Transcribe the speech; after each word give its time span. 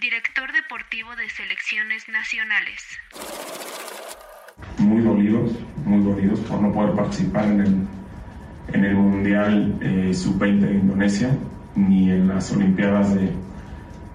director 0.00 0.52
deportivo 0.52 1.14
de 1.16 1.28
selecciones 1.30 2.08
nacionales. 2.08 2.82
Muy 4.78 5.02
dolidos, 5.02 5.52
muy 5.84 6.02
dolidos 6.02 6.40
por 6.40 6.60
no 6.60 6.72
poder 6.72 6.94
participar 6.94 7.44
en 7.44 7.60
el, 7.60 7.86
en 8.72 8.84
el 8.84 8.94
Mundial 8.94 9.78
eh, 9.80 10.12
Sub-20 10.12 10.60
de 10.60 10.74
Indonesia 10.74 11.30
ni 11.76 12.10
en 12.10 12.28
las 12.28 12.52
Olimpiadas 12.52 13.14
de, 13.14 13.30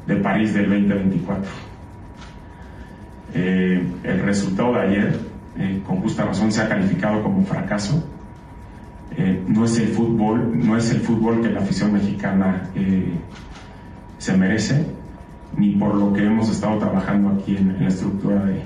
de 0.08 0.16
París 0.18 0.54
del 0.54 0.70
2024. 0.70 1.52
Eh, 3.34 3.88
el 4.04 4.22
resultado 4.24 4.74
de 4.74 4.82
ayer, 4.82 5.20
eh, 5.58 5.82
con 5.86 6.02
justa 6.02 6.26
razón, 6.26 6.52
se 6.52 6.62
ha 6.62 6.70
calificado 6.70 7.24
como 7.24 7.40
un 7.40 7.46
fracaso. 7.46 8.06
No 9.48 9.66
es 9.66 9.78
el 9.80 9.90
fútbol, 9.90 10.66
no 10.66 10.78
es 10.78 10.92
el 10.92 11.02
fútbol 11.02 11.42
que 11.42 11.50
la 11.50 11.60
afición 11.60 11.92
mexicana 11.92 12.70
se 14.18 14.38
merece, 14.38 14.86
ni 15.60 15.72
por 15.72 15.94
lo 15.94 16.14
que 16.14 16.26
hemos 16.26 16.50
estado 16.50 16.78
trabajando 16.78 17.30
aquí 17.30 17.58
en, 17.58 17.72
en 17.72 17.84
la 17.84 17.90
estructura 17.90 18.46
de, 18.46 18.62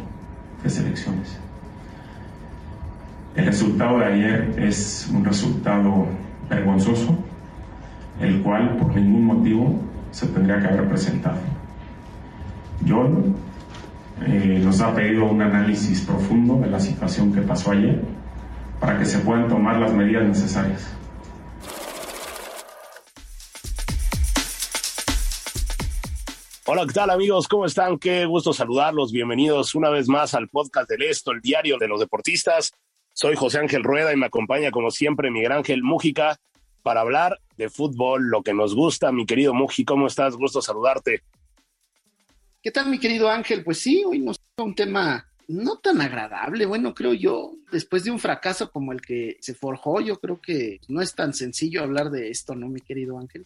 de 0.64 0.70
selecciones. 0.70 1.40
El 3.36 3.48
resultado 3.48 3.98
de 3.98 4.06
ayer 4.06 4.54
es 4.58 5.10
un 5.12 5.26
resultado 5.26 6.06
vergonzoso, 6.50 7.18
el 8.22 8.42
cual 8.44 8.78
por 8.78 8.96
ningún 8.96 9.26
motivo 9.26 9.82
se 10.12 10.28
tendría 10.28 10.60
que 10.60 10.68
haber 10.68 10.88
presentado. 10.88 11.40
John 12.88 13.36
eh, 14.26 14.62
nos 14.64 14.80
ha 14.82 14.94
pedido 14.94 15.26
un 15.26 15.42
análisis 15.42 16.02
profundo 16.02 16.60
de 16.60 16.70
la 16.70 16.80
situación 16.80 17.34
que 17.34 17.42
pasó 17.42 17.72
ayer 17.72 18.04
para 18.80 19.00
que 19.00 19.06
se 19.06 19.18
puedan 19.20 19.48
tomar 19.48 19.78
las 19.78 19.94
medidas 19.94 20.28
necesarias. 20.28 20.88
Hola, 26.66 26.86
¿qué 26.88 26.94
tal 26.94 27.10
amigos? 27.10 27.50
¿Cómo 27.50 27.66
están? 27.66 28.00
Qué 28.00 28.26
gusto 28.26 28.54
saludarlos. 28.54 29.12
Bienvenidos 29.12 29.76
una 29.76 29.90
vez 29.90 30.08
más 30.08 30.34
al 30.34 30.48
podcast 30.48 30.90
del 30.90 31.02
Esto, 31.02 31.34
el 31.34 31.42
diario 31.42 31.78
de 31.78 31.90
los 31.90 32.00
deportistas. 32.00 32.72
Soy 33.12 33.36
José 33.36 33.60
Ángel 33.60 33.84
Rueda 33.84 34.14
y 34.14 34.16
me 34.16 34.28
acompaña 34.28 34.72
como 34.72 34.90
siempre 34.90 35.30
Miguel 35.30 35.52
Ángel 35.52 35.84
Mújica 35.84 36.38
para 36.82 37.02
hablar 37.02 37.38
de 37.58 37.70
fútbol, 37.70 38.30
lo 38.30 38.44
que 38.44 38.54
nos 38.54 38.76
gusta. 38.76 39.12
Mi 39.12 39.26
querido 39.26 39.54
Muji, 39.54 39.84
¿cómo 39.84 40.08
estás? 40.08 40.38
Gusto 40.38 40.62
saludarte. 40.62 41.24
¿Qué 42.62 42.72
tal, 42.72 42.90
mi 42.90 42.98
querido 42.98 43.30
Ángel? 43.30 43.62
Pues 43.66 43.80
sí, 43.80 44.02
hoy 44.06 44.20
nos 44.20 44.40
toca 44.40 44.64
un 44.64 44.74
tema 44.74 45.28
no 45.50 45.80
tan 45.80 46.00
agradable. 46.00 46.66
Bueno, 46.66 46.94
creo 46.94 47.14
yo, 47.14 47.56
después 47.74 48.06
de 48.06 48.12
un 48.12 48.20
fracaso 48.20 48.72
como 48.72 48.94
el 48.94 49.02
que 49.02 49.36
se 49.42 49.54
forjó, 49.54 50.00
yo 50.00 50.18
creo 50.18 50.40
que 50.40 50.80
no 50.88 51.02
es 51.02 51.14
tan 51.14 51.34
sencillo 51.34 51.84
hablar 51.84 52.10
de 52.10 52.30
esto, 52.30 52.56
¿no, 52.56 52.70
mi 52.70 52.80
querido 52.80 53.20
Ángel? 53.20 53.46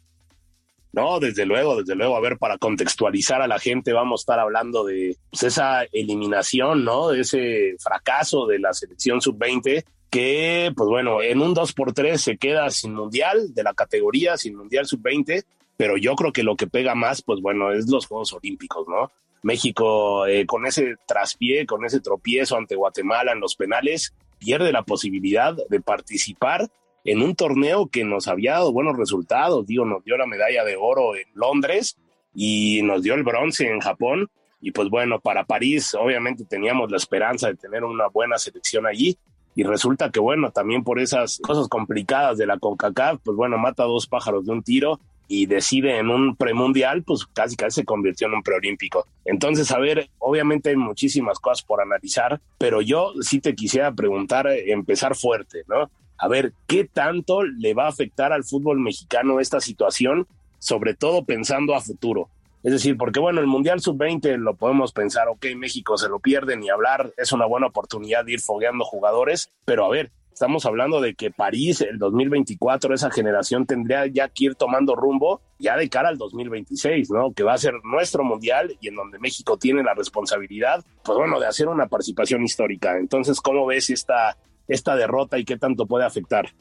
No, 0.94 1.20
desde 1.20 1.46
luego, 1.46 1.78
desde 1.78 1.96
luego. 1.96 2.16
A 2.16 2.22
ver, 2.22 2.38
para 2.38 2.58
contextualizar 2.58 3.42
a 3.42 3.48
la 3.48 3.59
gente, 3.59 3.94
vamos 3.94 4.22
a 4.22 4.24
estar 4.24 4.40
hablando 4.40 4.84
de 4.84 5.18
pues, 5.30 5.44
esa 5.44 5.84
eliminación, 5.92 6.84
¿no? 6.84 7.09
De 7.09 7.22
ese 7.22 7.75
fracaso 7.80 8.48
de 8.48 8.59
la 8.59 8.74
selección 8.74 9.22
sub-20 9.22 9.84
que, 10.09 10.72
pues 10.76 10.90
bueno, 10.90 11.22
en 11.22 11.42
un 11.42 11.53
2 11.53 11.74
por 11.74 11.94
3 11.94 12.20
se 12.20 12.38
queda 12.38 12.70
sin 12.70 12.94
mundial 12.94 13.53
de 13.53 13.64
la 13.64 13.74
categoría, 13.74 14.38
sin 14.38 14.56
mundial 14.56 14.86
sub-20, 14.86 15.44
pero 15.76 15.97
yo 15.97 16.16
creo 16.16 16.31
que 16.31 16.44
lo 16.44 16.56
que 16.56 16.68
pega 16.68 16.96
más, 16.96 17.22
pues 17.22 17.42
bueno, 17.42 17.72
es 17.72 17.90
los 17.90 18.08
Juegos 18.08 18.34
Olímpicos, 18.34 18.88
¿no? 18.88 19.12
México 19.44 20.26
eh, 20.26 20.46
con 20.46 20.66
ese 20.66 20.96
traspié, 21.06 21.66
con 21.66 21.86
ese 21.86 22.00
tropiezo 22.00 22.58
ante 22.58 22.76
Guatemala 22.76 23.34
en 23.34 23.40
los 23.40 23.56
penales, 23.56 24.14
pierde 24.40 24.72
la 24.72 24.84
posibilidad 24.84 25.56
de 25.70 25.81
participar 25.81 26.68
en 27.07 27.22
un 27.22 27.35
torneo 27.35 27.88
que 27.88 28.03
nos 28.03 28.28
había 28.28 28.53
dado 28.53 28.73
buenos 28.73 28.97
resultados, 28.97 29.66
digo, 29.66 29.85
nos 29.85 30.03
dio 30.03 30.18
la 30.18 30.28
medalla 30.28 30.66
de 30.66 30.75
oro 30.75 31.16
en 31.16 31.23
Londres 31.35 31.97
y 32.35 32.81
nos 32.84 33.01
dio 33.01 33.13
el 33.13 33.23
bronce 33.23 33.66
en 33.66 33.79
Japón. 33.79 34.29
Y 34.59 34.72
pues 34.72 34.90
bueno, 34.90 35.22
para 35.22 35.46
París 35.46 35.96
obviamente 35.96 36.44
teníamos 36.44 36.91
la 36.91 36.97
esperanza 36.97 37.47
de 37.47 37.56
tener 37.56 37.85
una 37.85 38.07
buena 38.07 38.38
selección 38.38 38.85
allí. 38.85 39.17
Y 39.56 39.63
resulta 39.63 40.12
que 40.12 40.19
bueno, 40.19 40.51
también 40.51 40.84
por 40.84 41.00
esas 41.00 41.40
cosas 41.41 41.69
complicadas 41.69 42.38
de 42.38 42.46
la 42.46 42.59
CONCACAF, 42.59 43.22
pues 43.23 43.38
bueno, 43.38 43.57
mata 43.57 43.84
dos 43.84 44.06
pájaros 44.06 44.46
de 44.46 44.51
un 44.51 44.62
tiro 44.62 45.00
y 45.29 45.46
decide 45.46 46.00
en 46.00 46.09
un 46.09 46.35
premundial, 46.35 47.03
pues 47.03 47.25
casi 47.25 47.56
casi 47.56 47.81
se 47.81 47.85
convirtió 47.85 48.28
en 48.28 48.34
un 48.34 48.44
preolímpico. 48.44 49.07
Entonces, 49.23 49.72
a 49.72 49.79
ver, 49.79 50.09
obviamente 50.19 50.72
hay 50.72 50.75
muchísimas 50.75 51.40
cosas 51.40 51.63
por 51.63 51.79
analizar, 51.79 52.41
pero 52.57 52.81
yo 52.81 53.13
sí 53.22 53.40
te 53.40 53.56
quisiera 53.56 53.94
preguntar, 53.94 54.47
empezar 54.47 55.16
fuerte, 55.16 55.63
¿no? 55.69 55.90
A 56.17 56.28
ver 56.28 56.53
qué 56.67 56.85
tanto 56.85 57.44
le 57.44 57.73
va 57.73 57.85
a 57.85 57.89
afectar 57.89 58.33
al 58.33 58.44
fútbol 58.44 58.79
mexicano 58.79 59.39
esta 59.39 59.59
situación, 59.59 60.28
sobre 60.59 60.94
todo 60.94 61.25
pensando 61.25 61.75
a 61.75 61.81
futuro. 61.81 62.29
Es 62.63 62.73
decir, 62.73 62.97
porque 62.97 63.19
bueno, 63.19 63.39
el 63.39 63.47
Mundial 63.47 63.79
Sub-20 63.79 64.38
lo 64.38 64.55
podemos 64.55 64.91
pensar, 64.91 65.28
ok, 65.29 65.45
México 65.55 65.97
se 65.97 66.09
lo 66.09 66.19
pierde 66.19 66.57
ni 66.57 66.69
hablar, 66.69 67.13
es 67.16 67.31
una 67.31 67.45
buena 67.45 67.67
oportunidad 67.67 68.25
de 68.25 68.33
ir 68.33 68.41
fogueando 68.41 68.83
jugadores, 68.83 69.51
pero 69.63 69.85
a 69.85 69.89
ver, 69.89 70.11
estamos 70.33 70.66
hablando 70.66 71.00
de 71.00 71.16
que 71.16 71.31
París, 71.31 71.81
el 71.81 71.97
2024, 71.97 72.94
esa 72.94 73.09
generación 73.09 73.66
tendría 73.66 74.05
ya 74.07 74.28
que 74.28 74.45
ir 74.45 74.55
tomando 74.55 74.95
rumbo 74.95 75.41
ya 75.59 75.75
de 75.78 75.89
cara 75.89 76.09
al 76.09 76.17
2026, 76.17 77.09
¿no? 77.09 77.31
Que 77.31 77.44
va 77.44 77.53
a 77.53 77.57
ser 77.57 77.73
nuestro 77.84 78.23
Mundial 78.23 78.75
y 78.79 78.89
en 78.89 78.95
donde 78.95 79.17
México 79.17 79.57
tiene 79.57 79.81
la 79.81 79.94
responsabilidad, 79.94 80.84
pues 81.03 81.17
bueno, 81.17 81.39
de 81.39 81.47
hacer 81.47 81.67
una 81.67 81.88
participación 81.88 82.44
histórica. 82.44 82.97
Entonces, 82.97 83.41
¿cómo 83.41 83.66
ves 83.66 83.89
esta 83.89 84.38
esta 84.67 84.95
derrota 84.95 85.38
y 85.38 85.45
qué 85.45 85.57
tanto 85.57 85.85
puede 85.85 86.05
afectar? 86.05 86.53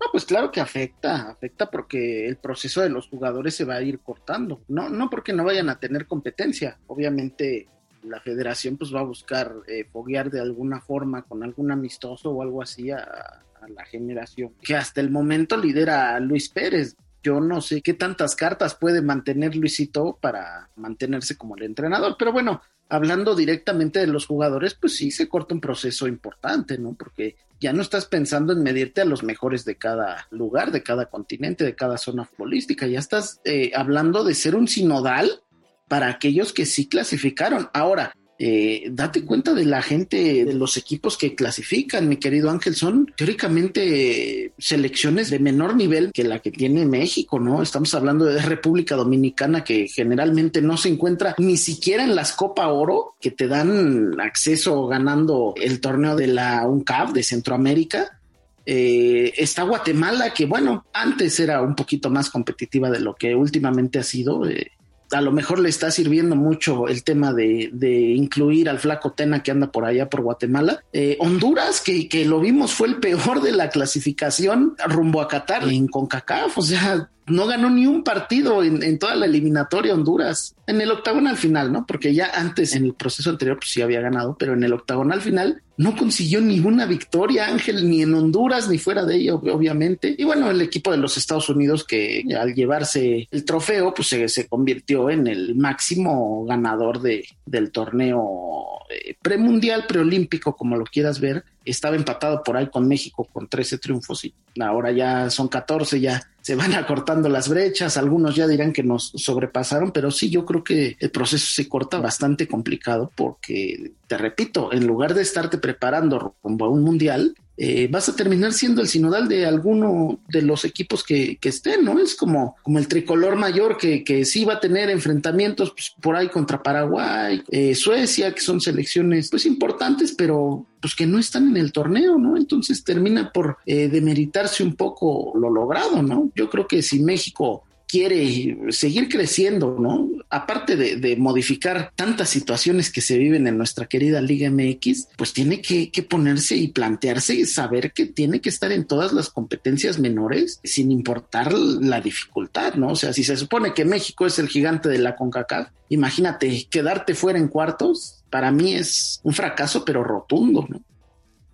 No, 0.00 0.08
pues 0.10 0.24
claro 0.24 0.50
que 0.50 0.60
afecta, 0.60 1.30
afecta 1.30 1.70
porque 1.70 2.26
el 2.26 2.36
proceso 2.36 2.80
de 2.80 2.88
los 2.88 3.08
jugadores 3.08 3.54
se 3.54 3.64
va 3.64 3.76
a 3.76 3.82
ir 3.82 4.00
cortando. 4.00 4.62
No, 4.66 4.88
no 4.88 5.08
porque 5.08 5.32
no 5.32 5.44
vayan 5.44 5.68
a 5.68 5.78
tener 5.78 6.06
competencia. 6.06 6.80
Obviamente 6.88 7.68
la 8.02 8.20
federación 8.20 8.76
pues 8.76 8.92
va 8.94 9.00
a 9.00 9.04
buscar 9.04 9.54
eh, 9.68 9.84
foguear 9.84 10.30
de 10.30 10.40
alguna 10.40 10.80
forma 10.80 11.22
con 11.22 11.42
algún 11.42 11.70
amistoso 11.70 12.30
o 12.30 12.42
algo 12.42 12.62
así 12.62 12.90
a, 12.90 13.42
la 13.68 13.84
generación 13.84 14.54
que 14.60 14.74
hasta 14.74 15.00
el 15.00 15.08
momento 15.08 15.56
lidera 15.56 16.18
Luis 16.18 16.48
Pérez. 16.48 16.96
Yo 17.22 17.38
no 17.38 17.60
sé 17.60 17.80
qué 17.80 17.94
tantas 17.94 18.34
cartas 18.34 18.74
puede 18.74 19.00
mantener 19.00 19.54
Luisito 19.54 20.18
para 20.20 20.68
mantenerse 20.74 21.36
como 21.36 21.54
el 21.54 21.62
entrenador, 21.62 22.16
pero 22.18 22.32
bueno, 22.32 22.60
hablando 22.88 23.34
directamente 23.34 24.00
de 24.00 24.06
los 24.06 24.26
jugadores, 24.26 24.74
pues 24.74 24.96
sí 24.96 25.10
se 25.10 25.28
corta 25.28 25.54
un 25.54 25.60
proceso 25.60 26.06
importante, 26.06 26.78
¿no? 26.78 26.94
Porque 26.94 27.36
ya 27.60 27.72
no 27.72 27.80
estás 27.80 28.06
pensando 28.06 28.52
en 28.52 28.62
medirte 28.62 29.00
a 29.00 29.04
los 29.04 29.22
mejores 29.22 29.64
de 29.64 29.76
cada 29.76 30.26
lugar, 30.30 30.72
de 30.72 30.82
cada 30.82 31.06
continente, 31.06 31.64
de 31.64 31.76
cada 31.76 31.96
zona 31.96 32.24
futbolística, 32.24 32.86
ya 32.86 32.98
estás 32.98 33.40
eh, 33.44 33.70
hablando 33.74 34.24
de 34.24 34.34
ser 34.34 34.56
un 34.56 34.68
sinodal 34.68 35.42
para 35.88 36.08
aquellos 36.08 36.52
que 36.52 36.66
sí 36.66 36.88
clasificaron. 36.88 37.70
Ahora, 37.72 38.14
eh, 38.44 38.88
date 38.90 39.24
cuenta 39.24 39.54
de 39.54 39.64
la 39.64 39.82
gente, 39.82 40.44
de 40.44 40.54
los 40.54 40.76
equipos 40.76 41.16
que 41.16 41.36
clasifican, 41.36 42.08
mi 42.08 42.16
querido 42.16 42.50
Ángel, 42.50 42.74
son 42.74 43.06
teóricamente 43.16 44.52
selecciones 44.58 45.30
de 45.30 45.38
menor 45.38 45.76
nivel 45.76 46.10
que 46.12 46.24
la 46.24 46.40
que 46.40 46.50
tiene 46.50 46.84
México, 46.84 47.38
¿no? 47.38 47.62
Estamos 47.62 47.94
hablando 47.94 48.24
de 48.24 48.42
República 48.42 48.96
Dominicana 48.96 49.62
que 49.62 49.86
generalmente 49.86 50.60
no 50.60 50.76
se 50.76 50.88
encuentra 50.88 51.36
ni 51.38 51.56
siquiera 51.56 52.02
en 52.02 52.16
las 52.16 52.32
Copa 52.32 52.66
Oro 52.66 53.14
que 53.20 53.30
te 53.30 53.46
dan 53.46 54.20
acceso 54.20 54.88
ganando 54.88 55.54
el 55.56 55.80
torneo 55.80 56.16
de 56.16 56.26
la 56.26 56.66
UNCAP 56.66 57.12
de 57.12 57.22
Centroamérica 57.22 58.18
Eh, 58.64 59.32
está 59.36 59.64
Guatemala, 59.64 60.32
que 60.32 60.46
bueno, 60.46 60.86
antes 60.92 61.40
era 61.40 61.62
un 61.62 61.74
poquito 61.74 62.10
más 62.10 62.30
competitiva 62.30 62.90
de 62.90 63.00
lo 63.00 63.14
que 63.14 63.34
últimamente 63.34 63.98
ha 63.98 64.04
sido. 64.04 64.48
Eh, 64.48 64.70
a 65.12 65.20
lo 65.20 65.32
mejor 65.32 65.58
le 65.58 65.68
está 65.68 65.90
sirviendo 65.90 66.36
mucho 66.36 66.88
el 66.88 67.04
tema 67.04 67.32
de, 67.32 67.70
incluir 68.16 68.68
al 68.68 68.78
flaco 68.78 69.12
Tena 69.12 69.42
que 69.42 69.50
anda 69.50 69.70
por 69.70 69.84
allá 69.84 70.08
por 70.08 70.22
Guatemala. 70.22 70.82
Eh, 70.92 71.16
Honduras, 71.20 71.80
que, 71.80 72.08
que, 72.08 72.24
lo 72.24 72.40
vimos, 72.40 72.72
fue 72.72 72.88
el 72.88 72.96
peor 72.96 73.42
de 73.42 73.52
la 73.52 73.68
clasificación 73.70 74.74
rumbo 74.88 75.20
a 75.20 75.28
Qatar 75.28 75.68
en 75.68 75.88
CONCACAF. 75.88 76.58
O 76.58 76.62
sea, 76.62 77.08
no 77.26 77.46
ganó 77.46 77.70
ni 77.70 77.86
un 77.86 78.02
partido 78.02 78.62
en, 78.64 78.98
toda 78.98 79.14
la 79.14 79.26
eliminatoria 79.26 79.94
Honduras. 79.94 80.54
En 80.66 80.80
el 80.80 80.90
octagonal 80.90 81.36
final, 81.36 81.72
¿no? 81.72 81.86
Porque 81.86 82.14
ya 82.14 82.30
antes, 82.34 82.74
en 82.74 82.84
el 82.84 82.94
proceso 82.94 83.30
anterior, 83.30 83.58
pues 83.58 83.70
sí 83.70 83.82
había 83.82 84.00
ganado, 84.00 84.36
pero 84.38 84.54
en 84.54 84.64
el 84.64 84.72
octagonal 84.72 85.20
final 85.20 85.62
no 85.76 85.96
consiguió 85.96 86.40
ninguna 86.40 86.86
victoria, 86.86 87.46
Ángel, 87.46 87.88
ni 87.88 88.02
en 88.02 88.14
Honduras, 88.14 88.68
ni 88.68 88.78
fuera 88.78 89.04
de 89.04 89.16
ello, 89.16 89.36
obviamente. 89.36 90.14
Y 90.16 90.24
bueno, 90.24 90.50
el 90.50 90.60
equipo 90.60 90.90
de 90.90 90.98
los 90.98 91.16
Estados 91.16 91.48
Unidos, 91.48 91.84
que 91.84 92.24
al 92.38 92.54
llevarse 92.54 93.28
el 93.30 93.44
trofeo, 93.44 93.94
pues 93.94 94.08
se, 94.08 94.48
convirtió 94.48 95.10
en 95.10 95.26
el 95.26 95.54
máximo 95.54 96.44
ganador 96.44 97.00
de, 97.00 97.24
del 97.46 97.70
torneo 97.70 98.78
eh, 98.90 99.14
premundial, 99.20 99.86
preolímpico, 99.86 100.56
como 100.56 100.76
lo 100.76 100.84
quieras 100.84 101.20
ver 101.20 101.44
estaba 101.64 101.96
empatado 101.96 102.42
por 102.42 102.56
ahí 102.56 102.68
con 102.68 102.88
México 102.88 103.28
con 103.32 103.48
13 103.48 103.78
triunfos 103.78 104.24
y 104.24 104.34
ahora 104.60 104.90
ya 104.92 105.30
son 105.30 105.48
14, 105.48 106.00
ya 106.00 106.22
se 106.42 106.56
van 106.56 106.74
acortando 106.74 107.28
las 107.28 107.48
brechas, 107.48 107.96
algunos 107.96 108.34
ya 108.34 108.46
dirán 108.46 108.72
que 108.72 108.82
nos 108.82 109.12
sobrepasaron, 109.14 109.92
pero 109.92 110.10
sí, 110.10 110.28
yo 110.28 110.44
creo 110.44 110.62
que 110.62 110.96
el 110.98 111.10
proceso 111.10 111.46
se 111.46 111.68
corta 111.68 112.00
bastante 112.00 112.46
complicado 112.46 113.10
porque, 113.16 113.92
te 114.06 114.18
repito, 114.18 114.72
en 114.72 114.86
lugar 114.86 115.14
de 115.14 115.22
estarte 115.22 115.58
preparando 115.58 116.36
rumbo 116.42 116.66
a 116.66 116.68
un 116.68 116.82
mundial, 116.82 117.34
eh, 117.56 117.86
vas 117.90 118.08
a 118.08 118.16
terminar 118.16 118.52
siendo 118.52 118.80
el 118.80 118.88
sinodal 118.88 119.28
de 119.28 119.44
alguno 119.44 120.20
de 120.28 120.42
los 120.42 120.64
equipos 120.64 121.04
que, 121.04 121.38
estén, 121.42 121.84
¿no? 121.84 121.98
Es 121.98 122.14
como, 122.14 122.56
como 122.62 122.78
el 122.78 122.88
tricolor 122.88 123.36
mayor 123.36 123.76
que, 123.76 124.04
que 124.04 124.24
sí 124.24 124.44
va 124.44 124.54
a 124.54 124.60
tener 124.60 124.88
enfrentamientos 124.88 125.72
pues, 125.72 125.94
por 126.00 126.16
ahí 126.16 126.28
contra 126.28 126.62
Paraguay, 126.62 127.42
eh, 127.50 127.74
Suecia, 127.74 128.34
que 128.34 128.40
son 128.40 128.60
selecciones 128.60 129.28
pues 129.30 129.44
importantes, 129.44 130.12
pero 130.12 130.66
pues 130.80 130.94
que 130.94 131.06
no 131.06 131.18
están 131.18 131.48
en 131.48 131.56
el 131.58 131.72
torneo, 131.72 132.18
¿no? 132.18 132.36
Entonces 132.36 132.82
termina 132.82 133.30
por 133.30 133.58
eh, 133.66 133.88
demeritarse 133.88 134.62
un 134.62 134.74
poco 134.74 135.32
lo 135.36 135.50
logrado, 135.50 136.02
¿no? 136.02 136.30
Yo 136.34 136.48
creo 136.48 136.66
que 136.66 136.82
si 136.82 137.00
México 137.00 137.64
quiere 137.92 138.56
seguir 138.70 139.10
creciendo, 139.10 139.76
¿no? 139.78 140.08
Aparte 140.30 140.76
de, 140.76 141.14
modificar 141.16 141.92
tantas 141.94 142.30
situaciones 142.30 142.90
que 142.90 143.02
se 143.02 143.18
viven 143.18 143.46
en 143.46 143.58
nuestra 143.58 143.84
querida 143.84 144.22
Liga 144.22 144.50
MX, 144.50 145.08
pues 145.18 145.34
tiene 145.34 145.60
que, 145.60 145.90
ponerse 146.08 146.56
y 146.56 146.68
plantearse 146.68 147.34
y 147.34 147.44
saber 147.44 147.92
que 147.92 148.06
tiene 148.06 148.40
que 148.40 148.48
estar 148.48 148.72
en 148.72 148.86
todas 148.86 149.12
las 149.12 149.28
competencias 149.28 149.98
menores 149.98 150.58
sin 150.64 150.90
importar 150.90 151.52
la 151.52 152.00
dificultad, 152.00 152.76
¿no? 152.76 152.92
O 152.92 152.96
sea, 152.96 153.12
si 153.12 153.24
se 153.24 153.36
supone 153.36 153.74
que 153.74 153.84
México 153.84 154.24
es 154.24 154.38
el 154.38 154.48
gigante 154.48 154.88
de 154.88 154.96
la 154.96 155.14
CONCACAF, 155.14 155.68
imagínate 155.90 156.66
quedarte 156.70 157.14
fuera 157.14 157.38
en 157.38 157.48
cuartos, 157.48 158.24
para 158.30 158.50
mí 158.50 158.72
es 158.74 159.20
un 159.22 159.34
fracaso, 159.34 159.84
pero 159.84 160.02
rotundo, 160.02 160.66
¿no? 160.66 160.80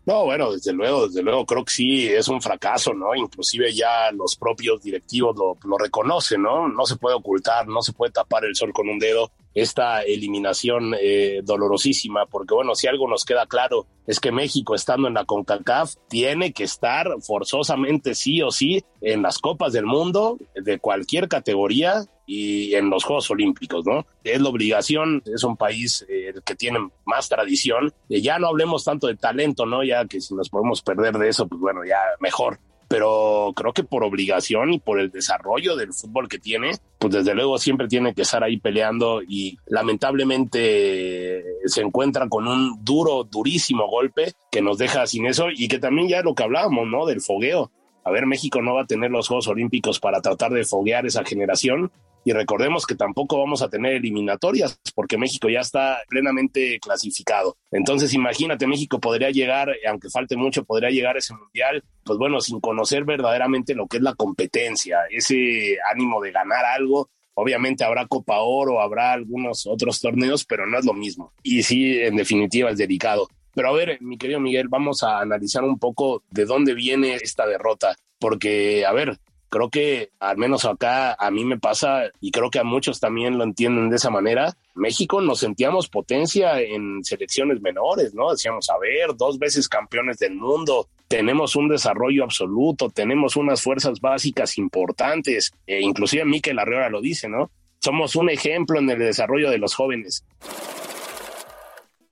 No, 0.09 0.25
bueno, 0.25 0.53
desde 0.53 0.73
luego, 0.73 1.07
desde 1.07 1.23
luego, 1.23 1.45
creo 1.45 1.67
que 1.67 1.71
sí 1.71 2.09
es 2.09 2.29
un 2.29 2.41
fracaso, 2.41 2.95
¿no? 2.95 3.15
Inclusive 3.15 3.75
ya 3.75 4.11
los 4.11 4.37
propios 4.37 4.83
directivos 4.83 5.37
lo, 5.37 5.59
lo 5.69 5.77
reconocen, 5.77 6.41
¿no? 6.41 6.67
No 6.67 6.87
se 6.87 6.97
puede 6.97 7.15
ocultar, 7.15 7.69
no 7.69 7.83
se 7.83 7.93
puede 7.93 8.11
tapar 8.11 8.47
el 8.47 8.57
sol 8.57 8.73
con 8.73 8.89
un 8.89 8.99
dedo 8.99 9.31
esta 9.61 10.03
eliminación 10.03 10.95
eh, 11.01 11.41
dolorosísima, 11.45 12.27
porque 12.27 12.55
bueno, 12.55 12.75
si 12.75 12.87
algo 12.87 13.09
nos 13.09 13.25
queda 13.25 13.47
claro 13.47 13.87
es 14.07 14.21
que 14.21 14.33
México 14.33 14.75
estando 14.75 15.09
en 15.09 15.15
la 15.15 15.25
CONCACAF 15.25 15.95
tiene 16.09 16.53
que 16.53 16.65
estar 16.65 17.09
forzosamente 17.21 18.15
sí 18.15 18.41
o 18.43 18.51
sí 18.51 18.83
en 19.01 19.23
las 19.23 19.39
copas 19.39 19.73
del 19.73 19.85
mundo 19.85 20.39
de 20.55 20.79
cualquier 20.79 21.29
categoría 21.29 22.07
y 22.27 22.75
en 22.75 22.91
los 22.91 23.05
Juegos 23.05 23.31
Olímpicos, 23.31 23.87
¿no? 23.87 24.07
Es 24.23 24.41
la 24.41 24.51
obligación, 24.51 25.23
es 25.25 25.45
un 25.45 25.57
país 25.57 26.05
eh, 26.09 26.35
que 26.45 26.55
tiene 26.55 26.79
más 27.07 27.29
tradición, 27.29 27.93
ya 28.09 28.39
no 28.39 28.49
hablemos 28.49 28.85
tanto 28.85 29.07
de 29.07 29.17
talento, 29.17 29.65
¿no? 29.65 29.83
Ya 29.83 30.05
que 30.07 30.21
si 30.21 30.35
nos 30.35 30.51
podemos 30.51 30.83
perder 30.83 31.17
de 31.17 31.31
eso, 31.31 31.49
pues 31.49 31.61
bueno, 31.61 31.85
ya 31.87 31.99
mejor, 32.21 32.61
pero 32.89 33.53
creo 33.55 33.73
que 33.73 33.85
por 33.85 34.03
obligación 34.03 34.73
y 34.73 34.79
por 34.81 34.99
el 34.99 35.11
desarrollo 35.11 35.77
del 35.77 35.93
fútbol 35.93 36.29
que 36.29 36.39
tiene, 36.39 36.73
pues 36.99 37.13
desde 37.13 37.35
luego 37.35 37.59
siempre 37.59 37.87
tiene 37.87 38.15
que 38.15 38.23
estar 38.23 38.43
ahí 38.43 38.59
peleando 38.59 39.23
y 39.23 39.59
lamentablemente 39.67 41.45
se 41.67 41.83
encuentra 41.83 42.29
con 42.29 42.49
un 42.49 42.83
duro, 42.85 43.25
durísimo 43.25 43.89
golpe 43.89 44.33
que 44.51 44.63
nos 44.63 44.79
deja 44.79 45.07
sin 45.07 45.27
eso 45.27 45.49
y 45.55 45.69
que 45.69 45.79
también 45.79 46.09
ya 46.09 46.23
lo 46.23 46.35
que 46.35 46.43
hablábamos, 46.43 46.89
¿no? 46.89 47.05
Del 47.07 47.21
fogueo. 47.21 47.71
A 48.05 48.11
ver, 48.11 48.27
México 48.27 48.63
no 48.63 48.75
va 48.75 48.83
a 48.83 48.87
tener 48.87 49.11
los 49.11 49.29
Juegos 49.29 49.49
Olímpicos 49.49 50.01
para 50.01 50.23
tratar 50.23 50.53
de 50.53 50.65
foguear 50.65 51.05
esa 51.05 51.25
generación 51.25 51.93
y 52.29 52.33
recordemos 52.33 52.85
que 52.85 52.95
tampoco 52.95 53.39
vamos 53.39 53.63
a 53.63 53.71
tener 53.71 53.95
eliminatorias 53.95 54.79
porque 54.95 55.17
México 55.17 55.49
ya 55.49 55.61
está 55.61 55.97
plenamente 56.11 56.79
clasificado. 56.79 57.57
Entonces, 57.71 58.13
imagínate, 58.13 58.67
México 58.67 59.01
podría 59.01 59.31
llegar, 59.31 59.75
aunque 59.89 60.11
falte 60.11 60.37
mucho, 60.37 60.63
podría 60.63 60.91
llegar 60.91 61.17
a 61.17 61.21
ese 61.21 61.33
mundial, 61.33 61.83
pues 62.05 62.19
bueno, 62.19 62.39
sin 62.43 62.61
conocer 62.61 63.07
verdaderamente 63.07 63.75
lo 63.75 63.87
que 63.87 63.97
es 63.97 64.03
la 64.03 64.15
competencia, 64.15 64.99
ese 65.09 65.79
ánimo 65.91 66.21
de 66.21 66.33
ganar 66.33 66.67
algo. 66.67 67.09
Obviamente 67.33 67.83
habrá 67.83 68.07
Copa 68.07 68.41
Oro, 68.41 68.83
habrá 68.83 69.13
algunos 69.13 69.67
otros 69.67 69.99
torneos, 69.99 70.45
pero 70.45 70.67
no 70.67 70.79
es 70.79 70.85
lo 70.85 70.93
mismo. 70.93 71.33
Y 71.43 71.63
sí, 71.63 71.99
en 71.99 72.17
definitiva, 72.17 72.69
es 72.69 72.77
delicado. 72.77 73.27
Pero 73.55 73.71
a 73.71 73.73
ver, 73.73 74.03
mi 74.03 74.19
querido 74.19 74.39
Miguel, 74.39 74.69
vamos 74.69 75.03
a 75.03 75.21
analizar 75.21 75.65
un 75.65 75.79
poco 75.79 76.23
de 76.31 76.45
dónde 76.45 76.75
viene 76.75 77.15
esta 77.15 77.47
derrota. 77.47 77.97
Porque, 78.19 78.85
a 78.85 78.93
ver, 78.93 79.19
Creo 79.51 79.71
que 79.71 80.11
al 80.21 80.37
menos 80.37 80.65
acá 80.65 81.15
a 81.15 81.31
mí 81.31 81.45
me 81.45 81.59
pasa 81.59 82.11
y 82.21 82.31
creo 82.31 82.51
que 82.51 82.59
a 82.59 82.65
muchos 82.65 83.01
también 83.01 83.39
lo 83.39 83.45
entienden 83.45 83.89
de 83.89 83.97
esa 83.97 84.11
manera. 84.11 84.55
México 84.75 85.21
nos 85.21 85.41
sentíamos 85.41 85.89
potencia 85.89 86.61
en 86.61 87.03
selecciones 87.03 87.61
menores, 87.61 88.15
¿no? 88.15 88.31
Decíamos, 88.31 88.69
a 88.69 88.79
ver, 88.79 89.17
dos 89.17 89.39
veces 89.39 89.69
campeones 89.69 90.19
del 90.19 90.35
mundo, 90.35 90.89
tenemos 91.09 91.57
un 91.57 91.69
desarrollo 91.69 92.25
absoluto, 92.25 92.91
tenemos 92.91 93.37
unas 93.37 93.63
fuerzas 93.63 94.01
básicas 94.01 94.59
importantes, 94.59 95.53
e 95.67 95.81
inclusive 95.81 96.27
Mikel 96.27 96.59
Arriola 96.59 96.91
lo 96.91 97.01
dice, 97.01 97.29
¿no? 97.29 97.51
Somos 97.81 98.17
un 98.17 98.29
ejemplo 98.29 98.79
en 98.79 98.91
el 98.91 98.99
desarrollo 98.99 99.51
de 99.51 99.59
los 99.59 99.75
jóvenes. 99.75 100.25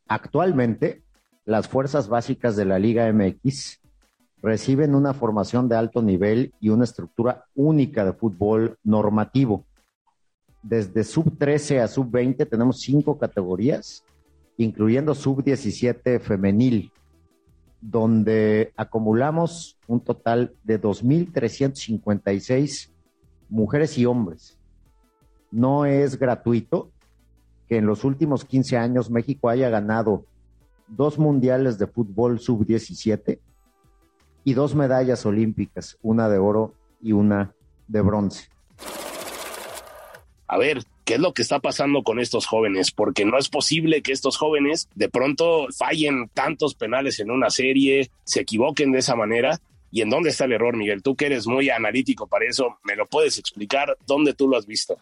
Actualmente, 0.08 1.02
las 1.44 1.68
fuerzas 1.68 2.08
básicas 2.08 2.56
de 2.56 2.64
la 2.64 2.78
Liga 2.78 3.12
MX 3.12 3.80
reciben 4.46 4.94
una 4.94 5.12
formación 5.12 5.68
de 5.68 5.74
alto 5.74 6.00
nivel 6.00 6.54
y 6.60 6.68
una 6.68 6.84
estructura 6.84 7.46
única 7.56 8.04
de 8.04 8.12
fútbol 8.12 8.78
normativo. 8.84 9.66
Desde 10.62 11.02
sub 11.02 11.36
13 11.36 11.80
a 11.80 11.88
sub 11.88 12.08
20 12.08 12.46
tenemos 12.46 12.80
cinco 12.80 13.18
categorías, 13.18 14.04
incluyendo 14.56 15.16
sub 15.16 15.42
17 15.42 16.20
femenil, 16.20 16.92
donde 17.80 18.72
acumulamos 18.76 19.80
un 19.88 19.98
total 19.98 20.54
de 20.62 20.80
2.356 20.80 22.92
mujeres 23.48 23.98
y 23.98 24.06
hombres. 24.06 24.56
No 25.50 25.86
es 25.86 26.16
gratuito 26.16 26.92
que 27.68 27.78
en 27.78 27.86
los 27.86 28.04
últimos 28.04 28.44
15 28.44 28.76
años 28.76 29.10
México 29.10 29.48
haya 29.48 29.70
ganado 29.70 30.24
dos 30.86 31.18
mundiales 31.18 31.78
de 31.78 31.88
fútbol 31.88 32.38
sub 32.38 32.64
17 32.64 33.40
y 34.46 34.54
dos 34.54 34.76
medallas 34.76 35.26
olímpicas, 35.26 35.98
una 36.02 36.28
de 36.28 36.38
oro 36.38 36.72
y 37.02 37.10
una 37.10 37.52
de 37.88 38.00
bronce. 38.00 38.48
A 40.46 40.56
ver, 40.56 40.84
¿qué 41.04 41.14
es 41.14 41.20
lo 41.20 41.34
que 41.34 41.42
está 41.42 41.58
pasando 41.58 42.04
con 42.04 42.20
estos 42.20 42.46
jóvenes? 42.46 42.92
Porque 42.92 43.24
no 43.24 43.38
es 43.38 43.48
posible 43.48 44.02
que 44.02 44.12
estos 44.12 44.36
jóvenes 44.36 44.88
de 44.94 45.08
pronto 45.08 45.66
fallen 45.76 46.30
tantos 46.32 46.76
penales 46.76 47.18
en 47.18 47.32
una 47.32 47.50
serie, 47.50 48.08
se 48.22 48.42
equivoquen 48.42 48.92
de 48.92 49.00
esa 49.00 49.16
manera. 49.16 49.58
¿Y 49.90 50.02
en 50.02 50.10
dónde 50.10 50.30
está 50.30 50.44
el 50.44 50.52
error, 50.52 50.76
Miguel? 50.76 51.02
Tú 51.02 51.16
que 51.16 51.26
eres 51.26 51.48
muy 51.48 51.68
analítico 51.68 52.28
para 52.28 52.44
eso, 52.44 52.78
¿me 52.84 52.94
lo 52.94 53.06
puedes 53.06 53.38
explicar? 53.38 53.98
¿Dónde 54.06 54.32
tú 54.32 54.46
lo 54.46 54.56
has 54.56 54.66
visto? 54.66 54.96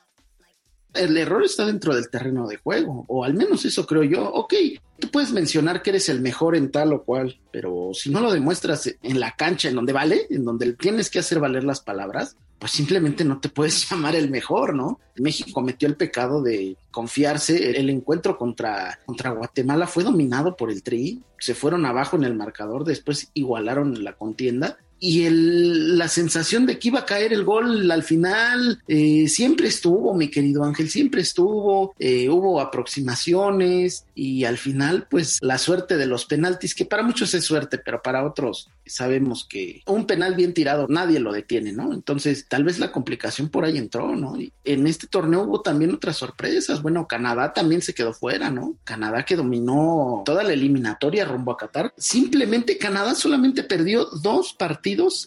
El 0.94 1.16
error 1.16 1.44
está 1.44 1.66
dentro 1.66 1.94
del 1.94 2.08
terreno 2.08 2.46
de 2.46 2.56
juego, 2.56 3.04
o 3.08 3.24
al 3.24 3.34
menos 3.34 3.64
eso 3.64 3.86
creo 3.86 4.04
yo. 4.04 4.30
Ok, 4.32 4.54
tú 4.98 5.10
puedes 5.10 5.32
mencionar 5.32 5.82
que 5.82 5.90
eres 5.90 6.08
el 6.08 6.20
mejor 6.20 6.56
en 6.56 6.70
tal 6.70 6.92
o 6.92 7.02
cual, 7.02 7.40
pero 7.50 7.90
si 7.92 8.10
no 8.10 8.20
lo 8.20 8.32
demuestras 8.32 8.94
en 9.02 9.20
la 9.20 9.32
cancha, 9.32 9.68
en 9.68 9.74
donde 9.74 9.92
vale, 9.92 10.26
en 10.30 10.44
donde 10.44 10.72
tienes 10.74 11.10
que 11.10 11.18
hacer 11.18 11.40
valer 11.40 11.64
las 11.64 11.80
palabras, 11.80 12.36
pues 12.58 12.72
simplemente 12.72 13.24
no 13.24 13.40
te 13.40 13.48
puedes 13.48 13.86
llamar 13.90 14.14
el 14.14 14.30
mejor, 14.30 14.74
¿no? 14.74 15.00
México 15.16 15.50
cometió 15.52 15.88
el 15.88 15.96
pecado 15.96 16.42
de 16.42 16.76
confiarse. 16.90 17.78
El 17.78 17.90
encuentro 17.90 18.38
contra, 18.38 18.98
contra 19.04 19.30
Guatemala 19.30 19.86
fue 19.86 20.04
dominado 20.04 20.56
por 20.56 20.70
el 20.70 20.82
Tri, 20.82 21.22
se 21.38 21.54
fueron 21.54 21.84
abajo 21.84 22.16
en 22.16 22.24
el 22.24 22.34
marcador, 22.34 22.84
después 22.84 23.30
igualaron 23.34 24.02
la 24.02 24.14
contienda 24.14 24.78
y 24.98 25.24
el, 25.24 25.98
la 25.98 26.08
sensación 26.08 26.66
de 26.66 26.78
que 26.78 26.88
iba 26.88 27.00
a 27.00 27.06
caer 27.06 27.32
el 27.32 27.44
gol 27.44 27.90
al 27.90 28.02
final 28.02 28.82
eh, 28.88 29.28
siempre 29.28 29.68
estuvo, 29.68 30.14
mi 30.14 30.28
querido 30.28 30.64
Ángel, 30.64 30.88
siempre 30.90 31.20
estuvo, 31.20 31.94
eh, 31.98 32.28
hubo 32.28 32.60
aproximaciones 32.60 34.06
y 34.14 34.44
al 34.44 34.58
final 34.58 35.06
pues 35.10 35.38
la 35.42 35.58
suerte 35.58 35.96
de 35.96 36.06
los 36.06 36.24
penaltis, 36.24 36.74
que 36.74 36.84
para 36.84 37.02
muchos 37.02 37.34
es 37.34 37.44
suerte, 37.44 37.78
pero 37.78 38.02
para 38.02 38.24
otros 38.24 38.70
sabemos 38.86 39.46
que 39.48 39.82
un 39.86 40.06
penal 40.06 40.34
bien 40.34 40.54
tirado 40.54 40.86
nadie 40.88 41.20
lo 41.20 41.32
detiene, 41.32 41.72
¿no? 41.72 41.92
Entonces, 41.92 42.46
tal 42.48 42.64
vez 42.64 42.78
la 42.78 42.92
complicación 42.92 43.48
por 43.48 43.64
ahí 43.64 43.78
entró, 43.78 44.14
¿no? 44.14 44.38
Y 44.38 44.52
en 44.64 44.86
este 44.86 45.06
torneo 45.06 45.42
hubo 45.42 45.60
también 45.62 45.94
otras 45.94 46.16
sorpresas. 46.16 46.82
Bueno, 46.82 47.06
Canadá 47.06 47.52
también 47.52 47.82
se 47.82 47.94
quedó 47.94 48.12
fuera, 48.12 48.50
¿no? 48.50 48.76
Canadá 48.84 49.24
que 49.24 49.36
dominó 49.36 50.22
toda 50.24 50.42
la 50.42 50.52
eliminatoria 50.52 51.24
rumbo 51.24 51.52
a 51.52 51.56
Qatar. 51.56 51.92
Simplemente 51.96 52.78
Canadá 52.78 53.14
solamente 53.14 53.62
perdió 53.64 54.06
dos 54.22 54.52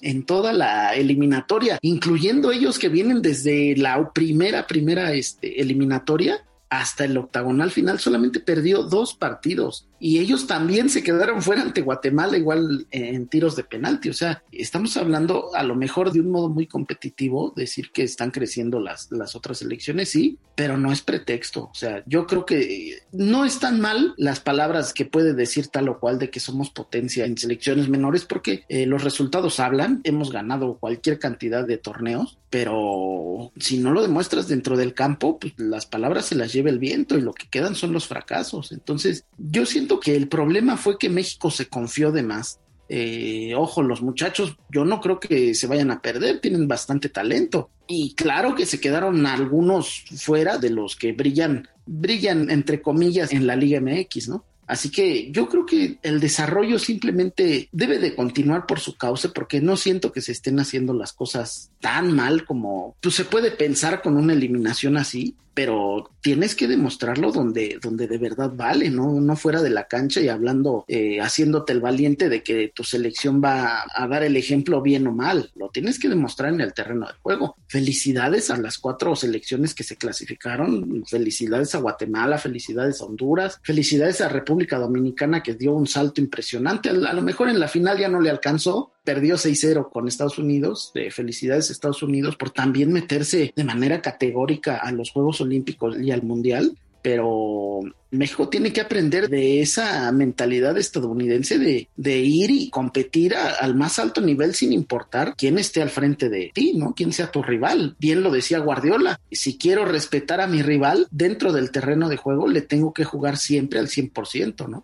en 0.02 0.24
toda 0.24 0.54
la 0.54 0.94
eliminatoria, 0.94 1.80
incluyendo 1.82 2.52
ellos 2.52 2.80
que 2.80 2.90
vienen 2.90 3.22
desde 3.22 3.76
la 3.76 4.12
primera, 4.14 4.68
primera 4.68 5.14
este, 5.14 5.62
eliminatoria 5.62 6.44
hasta 6.70 7.06
el 7.06 7.18
octagonal 7.18 7.72
final 7.72 8.00
solamente 8.00 8.40
perdió 8.40 8.84
dos 8.84 9.14
partidos 9.14 9.88
y 10.00 10.20
ellos 10.20 10.48
también 10.48 10.90
se 10.90 11.04
quedaron 11.04 11.42
fuera 11.42 11.62
ante 11.62 11.82
Guatemala 11.82 12.38
igual 12.38 12.88
en 12.92 13.28
tiros 13.28 13.56
de 13.56 13.64
penalti. 13.64 14.10
O 14.10 14.14
sea, 14.14 14.44
estamos 14.52 14.96
hablando 14.98 15.56
a 15.56 15.64
lo 15.64 15.76
mejor 15.76 16.12
de 16.12 16.20
un 16.20 16.32
modo 16.32 16.50
muy 16.50 16.68
competitivo, 16.68 17.54
decir 17.56 17.92
que 17.92 18.04
están 18.04 18.32
creciendo 18.32 18.80
las, 18.80 19.12
las 19.12 19.36
otras 19.36 19.62
elecciones, 19.62 20.10
sí, 20.10 20.38
pero 20.56 20.78
no 20.78 20.92
es 20.92 21.02
pretexto. 21.02 21.70
O 21.72 21.76
sea, 21.76 22.04
yo 22.06 22.28
creo 22.28 22.46
que 22.46 23.00
no 23.12 23.46
están 23.46 23.80
mal 23.80 24.14
las 24.18 24.40
palabras 24.40 24.94
que 24.94 25.06
puede 25.06 25.34
decir 25.34 25.68
tal 25.68 25.90
o 25.90 26.00
cual 26.00 26.20
de 26.20 26.30
que 26.30 26.40
somos 26.40 26.70
potencia 26.70 27.26
en 27.26 27.38
selecciones 27.38 27.90
menores 27.90 28.26
porque 28.26 28.64
eh, 28.70 28.86
los 28.86 29.04
resultados 29.04 29.60
hablan, 29.60 30.02
hemos 30.04 30.32
ganado 30.32 30.78
cualquier 30.80 31.20
cantidad 31.20 31.66
de 31.66 31.78
torneos, 31.78 32.38
pero 32.50 33.52
si 33.58 33.78
no 33.78 33.92
lo 33.92 34.02
demuestras 34.02 34.48
dentro 34.48 34.78
del 34.78 34.94
campo, 34.94 35.38
pues 35.40 35.54
las 35.58 35.86
palabras 35.86 36.26
se 36.26 36.36
las 36.36 36.54
lleva 36.54 36.70
el 36.70 36.80
viento 36.80 37.18
y 37.18 37.22
lo 37.22 37.34
que 37.34 37.48
quedan 37.50 37.76
son 37.76 37.94
los 37.94 38.08
fracasos. 38.08 38.72
Entonces, 38.72 39.26
yo 39.38 39.66
siento 39.66 39.87
que 40.00 40.16
el 40.16 40.28
problema 40.28 40.78
fue 40.78 40.98
que 40.98 41.10
México 41.10 41.52
se 41.52 41.68
confió 41.68 42.12
de 42.12 42.24
más. 42.24 42.60
Eh, 42.90 43.54
ojo, 43.56 43.84
los 43.84 44.02
muchachos, 44.02 44.58
yo 44.70 44.86
no 44.86 45.02
creo 45.02 45.20
que 45.20 45.54
se 45.54 45.68
vayan 45.68 45.92
a 45.92 46.02
perder, 46.02 46.40
tienen 46.40 46.68
bastante 46.68 47.10
talento. 47.10 47.70
Y 47.88 48.14
claro 48.16 48.56
que 48.56 48.66
se 48.66 48.80
quedaron 48.80 49.26
algunos 49.26 50.06
fuera 50.18 50.58
de 50.58 50.70
los 50.70 50.96
que 50.96 51.14
brillan, 51.14 51.68
brillan 51.86 52.50
entre 52.50 52.82
comillas 52.82 53.34
en 53.34 53.48
la 53.48 53.56
Liga 53.56 53.82
MX, 53.82 54.30
¿no? 54.30 54.46
Así 54.68 54.92
que 54.92 55.32
yo 55.32 55.48
creo 55.48 55.66
que 55.66 55.98
el 56.04 56.20
desarrollo 56.20 56.78
simplemente 56.78 57.70
debe 57.72 58.00
de 58.00 58.14
continuar 58.14 58.66
por 58.66 58.82
su 58.82 58.98
causa 58.98 59.32
porque 59.34 59.62
no 59.62 59.78
siento 59.78 60.12
que 60.12 60.22
se 60.22 60.34
estén 60.34 60.60
haciendo 60.60 60.94
las 60.94 61.14
cosas 61.14 61.72
tan 61.80 62.14
mal 62.14 62.46
como 62.46 62.98
pues, 63.02 63.16
se 63.16 63.24
puede 63.24 63.52
pensar 63.52 64.02
con 64.02 64.18
una 64.18 64.34
eliminación 64.34 64.98
así 64.98 65.38
pero 65.58 66.12
tienes 66.22 66.54
que 66.54 66.68
demostrarlo 66.68 67.32
donde, 67.32 67.80
donde 67.82 68.06
de 68.06 68.20
verdad 68.20 68.52
vale, 68.54 68.92
¿no? 68.92 69.20
No 69.20 69.36
fuera 69.36 69.60
de 69.60 69.72
la 69.72 69.88
cancha 69.88 70.22
y 70.22 70.30
hablando, 70.30 70.86
eh, 70.88 71.20
haciéndote 71.20 71.74
el 71.74 71.82
valiente 71.82 72.30
de 72.30 72.44
que 72.44 72.72
tu 72.76 72.84
selección 72.84 73.42
va 73.44 73.84
a 73.92 74.08
dar 74.08 74.22
el 74.22 74.38
ejemplo 74.38 74.84
bien 74.84 75.08
o 75.08 75.14
mal. 75.14 75.50
Lo 75.56 75.70
tienes 75.70 75.98
que 75.98 76.10
demostrar 76.10 76.54
en 76.54 76.62
el 76.62 76.76
terreno 76.76 77.08
del 77.08 77.16
juego. 77.16 77.56
Felicidades 77.68 78.52
a 78.52 78.58
las 78.58 78.78
cuatro 78.78 79.16
selecciones 79.16 79.74
que 79.74 79.84
se 79.84 79.96
clasificaron. 79.96 81.04
Felicidades 81.08 81.74
a 81.74 81.80
Guatemala, 81.80 82.38
felicidades 82.38 83.02
a 83.02 83.06
Honduras, 83.06 83.60
felicidades 83.64 84.22
a 84.22 84.30
República 84.30 84.78
Dominicana 84.78 85.42
que 85.42 85.56
dio 85.56 85.74
un 85.74 85.88
salto 85.88 86.22
impresionante. 86.22 86.90
A 86.90 87.14
lo 87.14 87.22
mejor 87.24 87.50
en 87.50 87.60
la 87.60 87.68
final 87.68 87.98
ya 87.98 88.10
no 88.10 88.22
le 88.22 88.30
alcanzó, 88.30 88.92
perdió 89.08 89.36
6-0 89.36 89.90
con 89.90 90.06
Estados 90.10 90.38
Unidos. 90.38 90.92
de 90.94 91.10
felicidades 91.12 91.70
Estados 91.70 92.04
Unidos 92.04 92.36
por 92.36 92.50
también 92.50 92.92
meterse 92.92 93.54
de 93.56 93.64
manera 93.64 94.02
categórica 94.02 94.76
a 94.76 94.92
los 94.92 95.12
Juegos 95.12 95.40
Olímpicos 95.40 95.98
y 95.98 96.12
al 96.12 96.24
Mundial. 96.24 96.78
Pero 97.02 97.80
México 98.12 98.50
tiene 98.50 98.74
que 98.74 98.82
aprender 98.82 99.30
de 99.30 99.62
esa 99.62 100.12
mentalidad 100.12 100.78
estadounidense 100.78 101.58
de, 101.58 101.88
de 101.96 102.18
ir 102.18 102.52
y 102.52 102.70
competir 102.70 103.34
al 103.34 103.76
más 103.76 103.98
alto 103.98 104.20
nivel 104.20 104.54
sin 104.54 104.74
importar 104.74 105.36
quién 105.38 105.58
esté 105.58 105.82
al 105.82 105.90
frente 105.90 106.28
de 106.28 106.52
ti, 106.54 106.74
¿no? 106.76 106.94
Quién 106.94 107.14
sea 107.14 107.32
tu 107.32 107.42
rival. 107.42 107.96
Bien 108.00 108.24
lo 108.24 108.30
decía 108.30 108.60
Guardiola. 108.60 109.22
Si 109.32 109.58
quiero 109.58 109.86
respetar 109.86 110.42
a 110.42 110.48
mi 110.48 110.62
rival 110.62 111.08
dentro 111.12 111.54
del 111.54 111.72
terreno 111.72 112.10
de 112.10 112.18
juego, 112.18 112.50
le 112.50 112.62
tengo 112.62 112.92
que 112.92 113.06
jugar 113.06 113.38
siempre 113.38 113.80
al 113.80 113.88
100%, 113.88 114.68
¿no? 114.68 114.84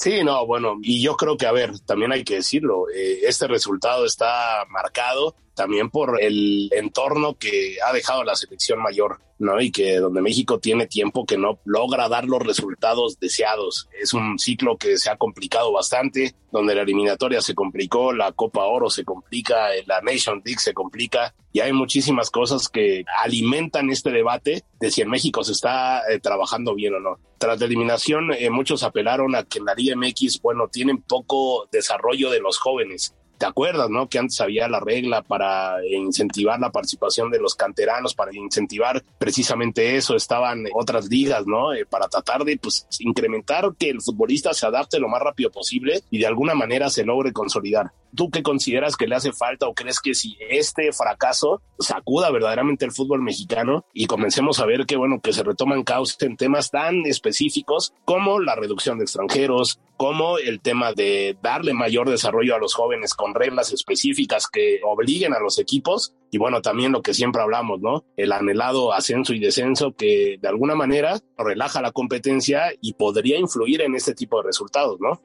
Sí, 0.00 0.24
no, 0.24 0.46
bueno, 0.46 0.78
y 0.80 1.02
yo 1.02 1.14
creo 1.14 1.36
que, 1.36 1.46
a 1.46 1.52
ver, 1.52 1.78
también 1.80 2.10
hay 2.10 2.24
que 2.24 2.36
decirlo, 2.36 2.88
eh, 2.88 3.20
este 3.24 3.46
resultado 3.46 4.06
está 4.06 4.64
marcado 4.70 5.36
también 5.60 5.90
por 5.90 6.22
el 6.22 6.70
entorno 6.72 7.34
que 7.34 7.76
ha 7.86 7.92
dejado 7.92 8.24
la 8.24 8.34
selección 8.34 8.80
mayor, 8.80 9.20
¿no? 9.38 9.60
Y 9.60 9.70
que 9.70 9.96
donde 9.96 10.22
México 10.22 10.58
tiene 10.58 10.86
tiempo 10.86 11.26
que 11.26 11.36
no 11.36 11.58
logra 11.66 12.08
dar 12.08 12.24
los 12.24 12.40
resultados 12.40 13.20
deseados. 13.20 13.86
Es 14.00 14.14
un 14.14 14.38
ciclo 14.38 14.78
que 14.78 14.96
se 14.96 15.10
ha 15.10 15.18
complicado 15.18 15.70
bastante, 15.70 16.34
donde 16.50 16.74
la 16.74 16.80
eliminatoria 16.80 17.42
se 17.42 17.54
complicó, 17.54 18.14
la 18.14 18.32
Copa 18.32 18.64
Oro 18.64 18.88
se 18.88 19.04
complica, 19.04 19.68
la 19.84 20.00
Nation 20.00 20.40
League 20.46 20.60
se 20.60 20.72
complica, 20.72 21.34
y 21.52 21.60
hay 21.60 21.74
muchísimas 21.74 22.30
cosas 22.30 22.70
que 22.70 23.04
alimentan 23.22 23.90
este 23.90 24.10
debate 24.10 24.64
de 24.80 24.90
si 24.90 25.02
en 25.02 25.10
México 25.10 25.44
se 25.44 25.52
está 25.52 26.10
eh, 26.10 26.20
trabajando 26.20 26.74
bien 26.74 26.94
o 26.94 27.00
no. 27.00 27.18
Tras 27.36 27.60
la 27.60 27.66
eliminación, 27.66 28.32
eh, 28.32 28.48
muchos 28.48 28.82
apelaron 28.82 29.34
a 29.34 29.42
que 29.42 29.58
en 29.58 29.66
la 29.66 29.74
Liga 29.74 29.94
MX, 29.94 30.40
bueno, 30.40 30.68
tienen 30.68 31.02
poco 31.02 31.68
desarrollo 31.70 32.30
de 32.30 32.40
los 32.40 32.56
jóvenes 32.56 33.14
¿Te 33.40 33.46
acuerdas, 33.46 33.88
no? 33.88 34.06
Que 34.06 34.18
antes 34.18 34.38
había 34.42 34.68
la 34.68 34.80
regla 34.80 35.22
para 35.22 35.78
incentivar 35.86 36.60
la 36.60 36.70
participación 36.70 37.30
de 37.30 37.38
los 37.38 37.54
canteranos, 37.54 38.14
para 38.14 38.36
incentivar 38.36 39.02
precisamente 39.16 39.96
eso. 39.96 40.14
Estaban 40.14 40.66
otras 40.74 41.06
ligas, 41.08 41.46
¿no? 41.46 41.72
Eh, 41.72 41.86
para 41.86 42.06
tratar 42.08 42.44
de, 42.44 42.58
pues, 42.58 42.86
incrementar 42.98 43.74
que 43.78 43.88
el 43.88 44.02
futbolista 44.02 44.52
se 44.52 44.66
adapte 44.66 44.98
lo 44.98 45.08
más 45.08 45.22
rápido 45.22 45.50
posible 45.50 46.02
y 46.10 46.18
de 46.18 46.26
alguna 46.26 46.54
manera 46.54 46.90
se 46.90 47.02
logre 47.06 47.32
consolidar. 47.32 47.92
¿Tú 48.14 48.28
qué 48.30 48.42
consideras 48.42 48.96
que 48.96 49.06
le 49.06 49.14
hace 49.14 49.32
falta 49.32 49.68
o 49.68 49.74
crees 49.74 50.00
que 50.00 50.14
si 50.14 50.36
este 50.50 50.92
fracaso 50.92 51.62
sacuda 51.78 52.30
verdaderamente 52.30 52.84
el 52.84 52.92
fútbol 52.92 53.22
mexicano 53.22 53.86
y 53.94 54.06
comencemos 54.06 54.60
a 54.60 54.66
ver 54.66 54.84
que, 54.84 54.96
bueno, 54.96 55.20
que 55.22 55.32
se 55.32 55.44
retoman 55.44 55.84
causa 55.84 56.26
en 56.26 56.36
temas 56.36 56.70
tan 56.70 57.06
específicos 57.06 57.94
como 58.04 58.40
la 58.40 58.56
reducción 58.56 58.98
de 58.98 59.04
extranjeros, 59.04 59.78
como 59.96 60.38
el 60.38 60.60
tema 60.60 60.92
de 60.92 61.36
darle 61.40 61.72
mayor 61.72 62.10
desarrollo 62.10 62.56
a 62.56 62.58
los 62.58 62.74
jóvenes 62.74 63.14
con 63.14 63.29
reglas 63.34 63.72
específicas 63.72 64.46
que 64.48 64.80
obliguen 64.84 65.34
a 65.34 65.40
los 65.40 65.58
equipos 65.58 66.14
y 66.30 66.38
bueno, 66.38 66.62
también 66.62 66.92
lo 66.92 67.02
que 67.02 67.14
siempre 67.14 67.42
hablamos, 67.42 67.80
¿no? 67.80 68.04
El 68.16 68.32
anhelado 68.32 68.92
ascenso 68.92 69.34
y 69.34 69.40
descenso 69.40 69.94
que 69.96 70.38
de 70.40 70.48
alguna 70.48 70.74
manera 70.74 71.18
relaja 71.36 71.82
la 71.82 71.92
competencia 71.92 72.72
y 72.80 72.94
podría 72.94 73.38
influir 73.38 73.82
en 73.82 73.94
este 73.94 74.14
tipo 74.14 74.38
de 74.38 74.46
resultados, 74.46 74.98
¿no? 75.00 75.20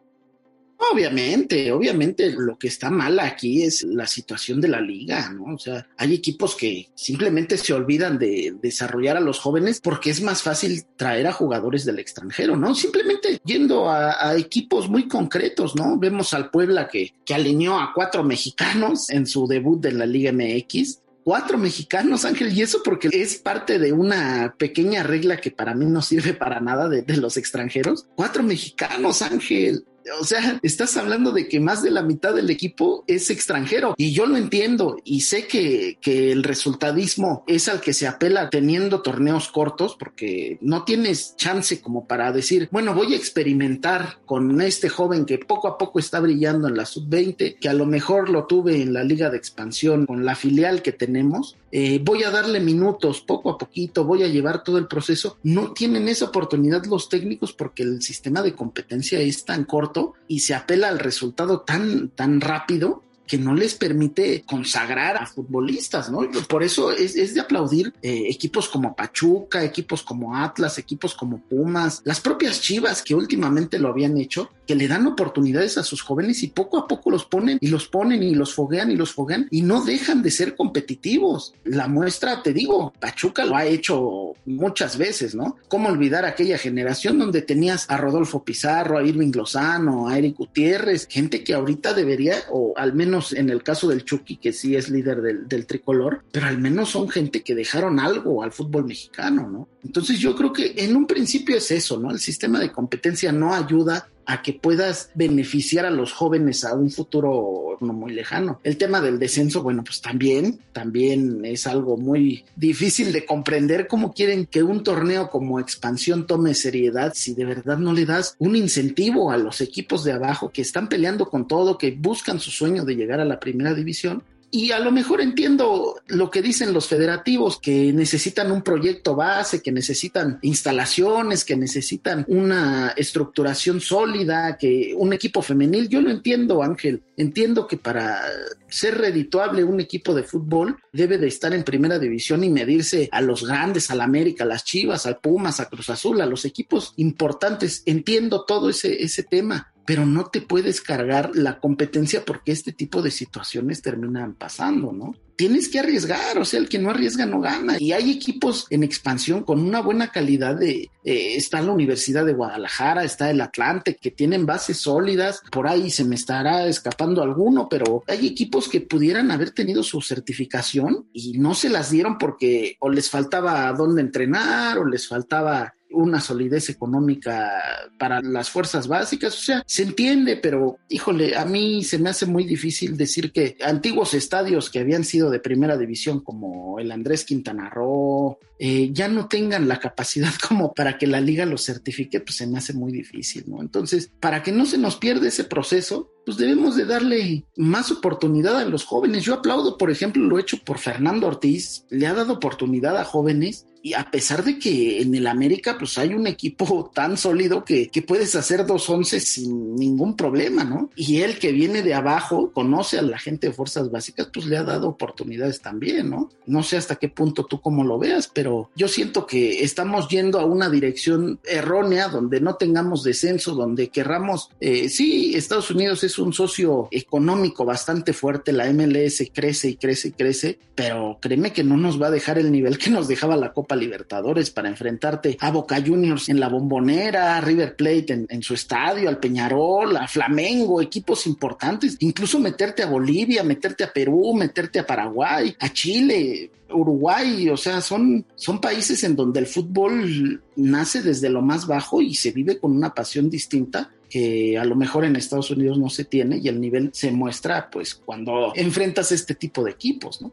Obviamente, 0.78 1.72
obviamente 1.72 2.32
lo 2.32 2.58
que 2.58 2.68
está 2.68 2.90
mal 2.90 3.20
aquí 3.20 3.64
es 3.64 3.84
la 3.84 4.08
situación 4.08 4.60
de 4.60 4.68
la 4.68 4.82
liga, 4.82 5.32
¿no? 5.32 5.56
O 5.56 5.58
sea, 5.58 5.88
hay 5.98 6.14
equipos 6.14 6.56
que 6.56 6.90
simplemente 6.96 7.58
se 7.58 7.74
olvidan 7.74 8.20
de 8.20 8.56
desarrollar 8.62 9.16
a 9.18 9.22
los 9.22 9.40
jóvenes 9.40 9.80
porque 9.82 10.10
es 10.10 10.22
más 10.22 10.44
fácil 10.44 10.84
traer 10.98 11.28
a 11.28 11.34
jugadores 11.34 11.86
del 11.86 12.00
extranjero, 12.00 12.58
¿no? 12.58 12.76
Simplemente 12.76 13.40
yendo 13.46 13.90
a, 13.90 14.36
equipos 14.36 14.90
muy 14.90 15.08
concretos, 15.08 15.76
¿no? 15.76 15.98
Vemos 15.98 16.34
al 16.34 16.50
Puebla 16.50 16.88
que, 16.88 17.14
que 17.26 17.34
alineó 17.34 17.80
a 17.80 17.92
cuatro 17.94 18.24
mexicanos 18.24 19.10
en 19.10 19.28
su 19.28 19.48
debut 19.48 19.82
de 19.82 19.94
la 19.94 20.06
Liga 20.06 20.32
MX 20.32 21.02
cuatro 21.24 21.58
mexicanos, 21.58 22.24
Ángel, 22.24 22.56
y 22.56 22.62
eso 22.62 22.82
porque 22.84 23.10
es 23.12 23.38
parte 23.38 23.80
de 23.80 23.92
una 23.92 24.54
pequeña 24.60 25.02
regla 25.02 25.38
que 25.38 25.50
para 25.50 25.74
mí 25.74 25.88
no 25.88 26.04
sirve 26.04 26.36
para 26.36 26.60
nada 26.60 26.88
de, 26.88 27.02
de, 27.02 27.18
los 27.18 27.36
extranjeros. 27.36 28.06
Cuatro 28.16 28.44
mexicanos, 28.44 29.24
Ángel 29.24 29.86
o 30.20 30.24
sea, 30.24 30.60
estás 30.62 30.98
hablando 30.98 31.32
de 31.32 31.48
que 31.48 31.60
más 31.60 31.82
de 31.82 31.92
la 31.92 32.04
mitad 32.04 32.34
del 32.34 32.50
equipo 32.50 33.04
es 33.08 33.30
extranjero 33.30 33.96
y 33.98 34.14
yo 34.14 34.26
lo 34.26 34.38
entiendo 34.38 34.98
y 35.04 35.22
sé 35.22 35.48
que, 35.48 35.98
que 36.02 36.32
el 36.32 36.44
resultadismo 36.44 37.44
es 37.48 37.68
al 37.68 37.82
que 37.82 37.94
se 37.94 38.08
apela 38.08 38.50
teniendo 38.50 39.02
torneos 39.02 39.50
cortos 39.50 39.96
porque 39.98 40.58
no 40.62 40.84
tienes 40.84 41.36
chance 41.38 41.82
como 41.82 42.08
para 42.08 42.32
decir, 42.32 42.70
bueno, 42.72 42.94
voy 42.94 43.14
a 43.14 43.18
experimentar 43.18 44.20
con 44.26 44.62
este 44.62 44.90
joven 44.90 45.26
que 45.26 45.40
poco 45.40 45.68
a 45.68 45.78
poco 45.78 46.00
está 46.00 46.20
brillando 46.20 46.68
en 46.68 46.78
la 46.78 46.86
sub-20, 46.86 47.58
que 47.60 47.70
a 47.70 47.74
lo 47.74 47.86
mejor 47.86 48.30
lo 48.30 48.46
tuve 48.46 48.82
en 48.82 48.94
la 48.94 49.04
liga 49.04 49.30
de 49.30 49.38
expansión 49.38 50.06
con 50.06 50.26
la 50.26 50.36
filial 50.36 50.82
que 50.82 50.92
tenemos, 50.92 51.58
eh, 51.78 52.00
voy 52.02 52.24
a 52.24 52.32
darle 52.32 52.62
minutos 52.62 53.20
poco 53.20 53.50
a 53.50 53.58
poquito, 53.58 54.06
voy 54.06 54.24
a 54.24 54.30
llevar 54.30 54.64
todo 54.64 54.78
el 54.78 54.88
proceso. 54.88 55.40
No 55.44 55.74
tienen 55.74 56.08
esa 56.08 56.24
oportunidad 56.24 56.86
los 56.86 57.10
técnicos 57.10 57.52
porque 57.52 57.84
el 57.84 58.02
sistema 58.02 58.42
de 58.42 58.56
competencia 58.56 59.20
es 59.20 59.44
tan 59.44 59.66
corto 59.66 59.95
y 60.28 60.40
se 60.40 60.54
apela 60.54 60.90
al 60.90 61.00
resultado 61.00 61.62
tan, 61.62 62.10
tan 62.10 62.42
rápido 62.42 63.04
que 63.28 63.38
no 63.38 63.56
les 63.56 63.74
permite 63.76 64.44
consagrar 64.44 65.18
a 65.18 65.26
futbolistas, 65.26 66.12
¿no? 66.12 66.30
Por 66.48 66.64
eso 66.64 66.92
es, 66.92 67.34
de 67.34 67.42
aplaudir 67.42 67.94
eh, 68.02 68.26
equipos 68.30 68.70
como 68.70 68.96
Pachuca, 68.96 69.64
equipos 69.64 70.04
como 70.04 70.36
Atlas, 70.36 70.78
equipos 70.78 71.16
como 71.16 71.40
Pumas, 71.40 72.02
las 72.06 72.20
propias 72.20 72.62
Chivas 72.62 73.02
que 73.02 73.16
últimamente 73.16 73.80
lo 73.80 73.90
habían 73.90 74.18
hecho, 74.18 74.50
que 74.66 74.76
le 74.76 74.88
dan 74.88 75.08
oportunidades 75.08 75.78
a 75.78 75.84
sus 75.84 76.02
jóvenes 76.02 76.44
y 76.44 76.48
poco 76.48 76.78
a 76.78 76.88
poco 76.88 77.12
los 77.12 77.26
ponen 77.26 77.58
y 77.62 77.68
los 77.68 77.88
ponen 77.88 78.24
y 78.24 78.36
los 78.36 78.54
foguean 78.54 78.92
y 78.92 78.96
los 78.96 79.14
foguean 79.14 79.48
y 79.52 79.62
no 79.62 79.84
dejan 79.84 80.22
de 80.22 80.32
ser 80.32 80.56
competitivos. 80.56 81.54
La 81.64 81.88
muestra, 81.88 82.42
te 82.44 82.54
digo, 82.54 82.94
Pachuca 83.00 83.46
lo 83.46 83.56
ha 83.56 83.66
hecho 83.66 84.34
muchas 84.46 84.98
veces, 84.98 85.36
¿no? 85.36 85.58
¿Cómo 85.68 85.90
olvidar 85.90 86.26
aquella 86.26 86.58
generación 86.58 87.20
donde 87.20 87.42
tenías 87.42 87.90
a 87.90 87.98
Rodolfo 87.98 88.44
Pizarro, 88.44 88.98
a 88.98 89.04
Irving 89.04 89.32
Lozano, 89.34 90.08
a 90.08 90.18
Eric 90.18 90.38
Gutiérrez, 90.38 91.08
gente 91.10 91.44
que 91.44 91.54
ahorita 91.54 91.94
debería, 91.94 92.36
o 92.52 92.74
al 92.76 92.94
menos 92.94 93.34
en 93.34 93.50
el 93.50 93.64
caso 93.64 93.88
del 93.88 94.06
Chucky, 94.06 94.38
que 94.38 94.54
sí 94.54 94.76
es 94.76 94.90
líder 94.90 95.22
del, 95.22 95.48
del 95.48 95.66
tricolor, 95.66 96.24
pero 96.32 96.48
al 96.48 96.58
menos 96.58 96.90
son 96.90 97.10
gente 97.10 97.44
que 97.44 97.56
dejaron 97.56 98.00
algo 98.00 98.44
al 98.44 98.52
fútbol 98.52 98.86
mexicano, 98.86 99.50
¿no? 99.50 99.68
Entonces 99.86 100.20
yo 100.20 100.36
creo 100.36 100.52
que 100.52 100.74
en 100.78 100.96
un 100.96 101.06
principio 101.06 101.56
es 101.56 101.70
eso, 101.72 102.00
¿no? 102.00 102.12
El 102.12 102.20
sistema 102.20 102.60
de 102.60 102.72
competencia 102.72 103.32
no 103.32 103.54
ayuda 103.54 104.10
a 104.26 104.42
que 104.42 104.54
puedas 104.54 105.12
beneficiar 105.14 105.86
a 105.86 105.92
los 105.92 106.12
jóvenes 106.12 106.66
a 106.66 106.74
un 106.74 106.90
futuro 106.90 107.78
no 107.80 107.94
muy 107.94 108.14
lejano. 108.14 108.60
El 108.64 108.78
tema 108.78 109.00
del 109.00 109.20
descenso, 109.20 109.62
bueno, 109.62 109.84
pues 109.84 110.02
también, 110.02 110.60
también 110.74 111.46
es 111.46 111.68
algo 111.68 111.98
muy 111.98 112.44
difícil 112.56 113.12
de 113.12 113.26
comprender 113.26 113.88
cómo 113.88 114.14
quieren 114.14 114.48
que 114.48 114.64
un 114.64 114.84
torneo 114.84 115.30
como 115.30 115.60
expansión 115.60 116.26
tome 116.26 116.56
seriedad 116.56 117.14
si 117.16 117.36
de 117.36 117.46
verdad 117.46 117.78
no 117.78 117.94
le 117.94 118.06
das 118.06 118.36
un 118.40 118.56
incentivo 118.56 119.32
a 119.32 119.38
los 119.38 119.62
equipos 119.62 120.04
de 120.04 120.14
abajo 120.14 120.50
que 120.52 120.62
están 120.62 120.90
peleando 120.90 121.28
con 121.28 121.48
todo, 121.48 121.78
que 121.78 121.92
buscan 121.92 122.40
su 122.40 122.50
sueño 122.50 122.86
de 122.86 122.96
llegar 122.96 123.20
a 123.20 123.26
la 123.26 123.40
primera 123.40 123.74
división 123.76 124.24
y 124.52 124.72
a 124.72 124.80
lo 124.80 124.92
mejor 124.92 125.22
entiendo 125.22 126.02
lo 126.08 126.32
que 126.32 126.42
dicen 126.42 126.74
los 126.74 126.88
federativos, 126.88 127.60
que 127.60 127.92
necesitan 127.92 128.52
un 128.52 128.62
proyecto 128.62 129.16
base, 129.16 129.62
que 129.62 129.72
necesitan 129.72 130.40
instalaciones, 130.42 131.44
que 131.44 131.56
necesitan 131.56 132.26
una 132.28 132.94
estructuración 132.96 133.82
sólida, 133.82 134.58
que 134.58 134.94
un 134.98 135.14
equipo 135.14 135.42
femenil. 135.42 135.90
Yo 135.90 136.02
lo 136.02 136.10
entiendo, 136.10 136.64
Ángel. 136.64 137.04
Entiendo 137.18 137.68
que 137.68 137.78
para 137.78 138.22
ser 138.70 138.98
redituable 138.98 139.64
un 139.64 139.80
equipo 139.80 140.14
de 140.14 140.24
fútbol 140.24 140.78
debe 140.92 141.18
de 141.18 141.28
estar 141.28 141.54
en 141.54 141.64
primera 141.64 142.00
división 142.00 142.44
y 142.44 142.50
medirse 142.50 143.10
a 143.12 143.22
los 143.22 143.46
grandes, 143.46 143.92
al 143.92 144.02
América, 144.02 144.44
a 144.44 144.48
las 144.48 144.64
Chivas, 144.64 145.06
al 145.06 145.20
Pumas, 145.20 145.60
a 145.60 145.70
Cruz 145.70 145.90
Azul, 145.90 146.22
a 146.22 146.26
los 146.26 146.46
equipos 146.46 146.94
importantes. 146.98 147.84
Entiendo 147.86 148.46
todo 148.46 148.70
ese, 148.70 149.04
ese 149.04 149.24
tema 149.24 149.74
pero 149.86 150.06
no 150.06 150.26
te 150.26 150.42
puedes 150.42 150.82
cargar 150.82 151.32
la 151.36 151.60
competencia 151.60 152.24
porque 152.26 152.52
este 152.52 152.72
tipo 152.72 153.02
de 153.02 153.12
situaciones 153.12 153.82
terminan 153.82 154.34
pasando, 154.34 154.92
¿no? 154.92 155.16
Tienes 155.36 155.68
que 155.68 155.80
arriesgar, 155.80 156.38
o 156.38 156.46
sea, 156.46 156.62
el 156.62 156.70
que 156.70 156.80
no 156.80 156.90
arriesga 156.90 157.26
no 157.26 157.42
gana. 157.42 157.76
Y 157.78 157.92
hay 157.92 158.10
equipos 158.10 158.68
en 158.70 158.84
expansión 158.84 159.44
con 159.44 159.60
una 159.60 159.82
buena 159.82 160.10
calidad 160.10 160.56
de, 160.56 160.90
eh, 161.04 161.36
está 161.36 161.62
la 161.62 161.74
Universidad 161.74 162.26
de 162.26 162.34
Guadalajara, 162.34 163.04
está 163.04 163.30
el 163.30 163.42
Atlante, 163.42 163.98
que 163.98 164.12
tienen 164.12 164.46
bases 164.46 164.78
sólidas, 164.78 165.42
por 165.52 165.68
ahí 165.68 165.92
se 165.92 166.06
me 166.06 166.16
estará 166.16 166.66
escapando 166.68 167.22
alguno, 167.22 167.68
pero 167.70 168.04
hay 168.08 168.26
equipos 168.28 168.70
que 168.70 168.80
pudieran 168.80 169.30
haber 169.30 169.52
tenido 169.52 169.84
su 169.84 170.02
certificación 170.02 171.08
y 171.12 171.38
no 171.38 171.54
se 171.54 171.70
las 171.70 171.92
dieron 171.92 172.18
porque 172.18 172.78
o 172.80 172.90
les 172.90 173.10
faltaba 173.10 173.72
dónde 173.74 174.02
entrenar 174.02 174.78
o 174.78 174.86
les 174.86 175.08
faltaba 175.08 175.75
una 175.96 176.20
solidez 176.20 176.70
económica 176.70 177.52
para 177.98 178.22
las 178.22 178.50
fuerzas 178.50 178.88
básicas, 178.88 179.38
o 179.38 179.42
sea, 179.42 179.64
se 179.66 179.84
entiende, 179.84 180.38
pero 180.38 180.78
híjole, 180.90 181.36
a 181.36 181.46
mí 181.46 181.84
se 181.84 182.00
me 182.00 182.10
hace 182.10 182.26
muy 182.26 182.44
difícil 182.44 182.98
decir 182.98 183.32
que 183.32 183.58
antiguos 183.64 184.14
estadios 184.14 184.70
que 184.70 184.80
habían 184.80 185.04
sido 185.04 185.30
de 185.30 185.40
primera 185.40 185.78
división 185.78 186.20
como 186.20 186.80
el 186.80 186.92
Andrés 186.92 187.26
Quintana 187.26 187.70
Roo, 187.70 188.38
eh, 188.58 188.90
ya 188.94 189.10
no 189.10 189.28
tengan 189.28 189.68
la 189.68 189.80
capacidad 189.80 190.32
como 190.48 190.74
para 190.74 190.98
que 190.98 191.08
la 191.08 191.20
liga 191.20 191.46
los 191.46 191.66
certifique, 191.66 192.20
pues 192.20 192.38
se 192.38 192.48
me 192.48 192.58
hace 192.58 192.74
muy 192.74 192.92
difícil, 192.92 193.44
¿no? 193.48 193.62
Entonces, 193.62 194.12
para 194.20 194.44
que 194.44 194.52
no 194.52 194.66
se 194.66 194.78
nos 194.78 194.96
pierda 194.96 195.28
ese 195.28 195.44
proceso, 195.44 196.12
pues 196.26 196.38
debemos 196.38 196.76
de 196.76 196.86
darle 196.86 197.46
más 197.56 197.92
oportunidad 197.92 198.58
a 198.58 198.66
los 198.66 198.84
jóvenes. 198.84 199.24
Yo 199.24 199.34
aplaudo, 199.34 199.78
por 199.78 199.92
ejemplo, 199.92 200.24
lo 200.24 200.40
hecho 200.40 200.58
por 200.64 200.80
Fernando 200.80 201.28
Ortiz, 201.28 201.86
le 201.90 202.08
ha 202.08 202.14
dado 202.14 202.34
oportunidad 202.34 202.98
a 202.98 203.06
jóvenes 203.06 203.68
y 203.86 203.94
a 203.94 204.10
pesar 204.10 204.44
de 204.44 204.58
que 204.58 205.00
en 205.00 205.14
el 205.14 205.28
América 205.28 205.76
pues 205.78 206.00
hay 206.00 206.16
un 206.16 206.26
equipo 206.26 206.90
tan 206.96 207.18
sólido 207.18 207.64
que, 207.64 207.90
que 207.90 208.02
puedes 208.02 208.36
hacer 208.36 208.66
dos 208.66 208.90
once 208.90 209.20
sin 209.20 209.76
ningún 209.76 210.16
problema, 210.16 210.64
¿no? 210.64 210.90
Y 210.96 211.22
él 211.22 211.38
que 211.38 211.52
viene 211.52 211.84
de 211.84 211.94
abajo, 211.94 212.52
conoce 212.52 212.98
a 212.98 213.04
la 213.04 213.20
gente 213.20 213.48
de 213.48 213.54
fuerzas 213.54 213.92
básicas, 213.92 214.32
pues 214.34 214.48
le 214.48 214.58
ha 214.58 214.64
dado 214.64 214.90
oportunidades 214.90 215.62
también, 215.62 216.10
¿no? 216.10 216.32
No 216.48 216.64
sé 216.64 216.78
hasta 216.78 216.96
qué 216.96 217.10
punto 217.10 217.46
tú 217.46 217.62
como 217.62 217.84
lo 217.84 218.00
veas, 218.00 218.28
pero 218.28 218.72
yo 218.76 218.88
siento 218.88 219.28
que 219.28 219.64
estamos 219.64 220.08
yendo 220.10 220.40
a 220.40 220.46
una 220.46 220.68
dirección 220.68 221.40
errónea 221.44 222.08
donde 222.08 222.42
no 222.42 222.56
tengamos 222.56 223.04
descenso, 223.04 223.54
donde 223.54 223.90
querramos, 223.90 224.50
eh, 224.62 224.90
sí, 224.90 225.36
Estados 225.36 225.70
Unidos 225.70 226.04
es 226.04 226.18
un 226.18 226.34
socio 226.34 226.88
económico 226.90 227.66
bastante 227.66 228.14
fuerte, 228.14 228.52
la 228.52 228.66
MLS 228.74 229.30
crece 229.32 229.70
y 229.70 229.76
crece 229.76 230.08
y 230.08 230.12
crece, 230.14 230.58
pero 230.74 231.20
créeme 231.22 231.54
que 231.54 231.64
no 231.64 231.78
nos 231.78 232.02
va 232.02 232.08
a 232.08 232.12
dejar 232.12 232.40
el 232.40 232.52
nivel 232.52 232.80
que 232.80 232.90
nos 232.90 233.08
dejaba 233.08 233.38
la 233.38 233.54
Copa 233.54 233.75
Libertadores 233.76 234.50
para 234.52 234.70
enfrentarte 234.70 235.38
a 235.40 235.52
Boca 235.52 235.82
Juniors 235.86 236.30
en 236.30 236.40
la 236.40 236.50
bombonera, 236.50 237.38
a 237.38 237.42
River 237.42 237.76
Plate 237.76 238.26
en, 238.30 238.44
su 238.44 238.54
estadio, 238.54 239.10
al 239.10 239.20
Peñarol, 239.20 239.98
a 239.98 240.08
Flamengo, 240.08 240.82
equipos 240.82 241.28
importantes, 241.28 241.98
incluso 242.00 242.40
meterte 242.40 242.84
a 242.84 242.88
Bolivia, 242.88 243.44
meterte 243.44 243.84
a 243.84 243.92
Perú, 243.92 244.34
meterte 244.34 244.80
a 244.80 244.86
Paraguay, 244.86 245.56
a 245.60 245.70
Chile. 245.72 246.52
Uruguay, 246.68 247.48
o 247.50 247.58
sea, 247.58 247.80
son, 247.80 248.26
son 248.36 248.60
países 248.60 249.04
en 249.04 249.16
donde 249.16 249.40
el 249.40 249.46
fútbol 249.46 250.42
nace 250.56 251.04
desde 251.04 251.30
lo 251.30 251.44
más 251.44 251.68
bajo 251.68 252.02
y 252.02 252.16
se 252.16 252.32
vive 252.32 252.58
con 252.58 252.76
una 252.76 252.94
pasión 252.94 253.30
distinta 253.30 253.92
que 254.10 254.58
a 254.58 254.66
lo 254.66 254.76
mejor 254.76 255.06
en 255.06 255.16
Estados 255.16 255.52
Unidos 255.52 255.78
no 255.78 255.90
se 255.90 256.06
tiene 256.06 256.38
y 256.38 256.48
el 256.48 256.60
nivel 256.60 256.90
se 256.94 257.12
muestra 257.12 257.70
pues 257.70 257.96
cuando 257.96 258.54
enfrentas 258.56 259.12
este 259.12 259.36
tipo 259.36 259.64
de 259.64 259.72
equipos, 259.72 260.22
¿no? 260.22 260.32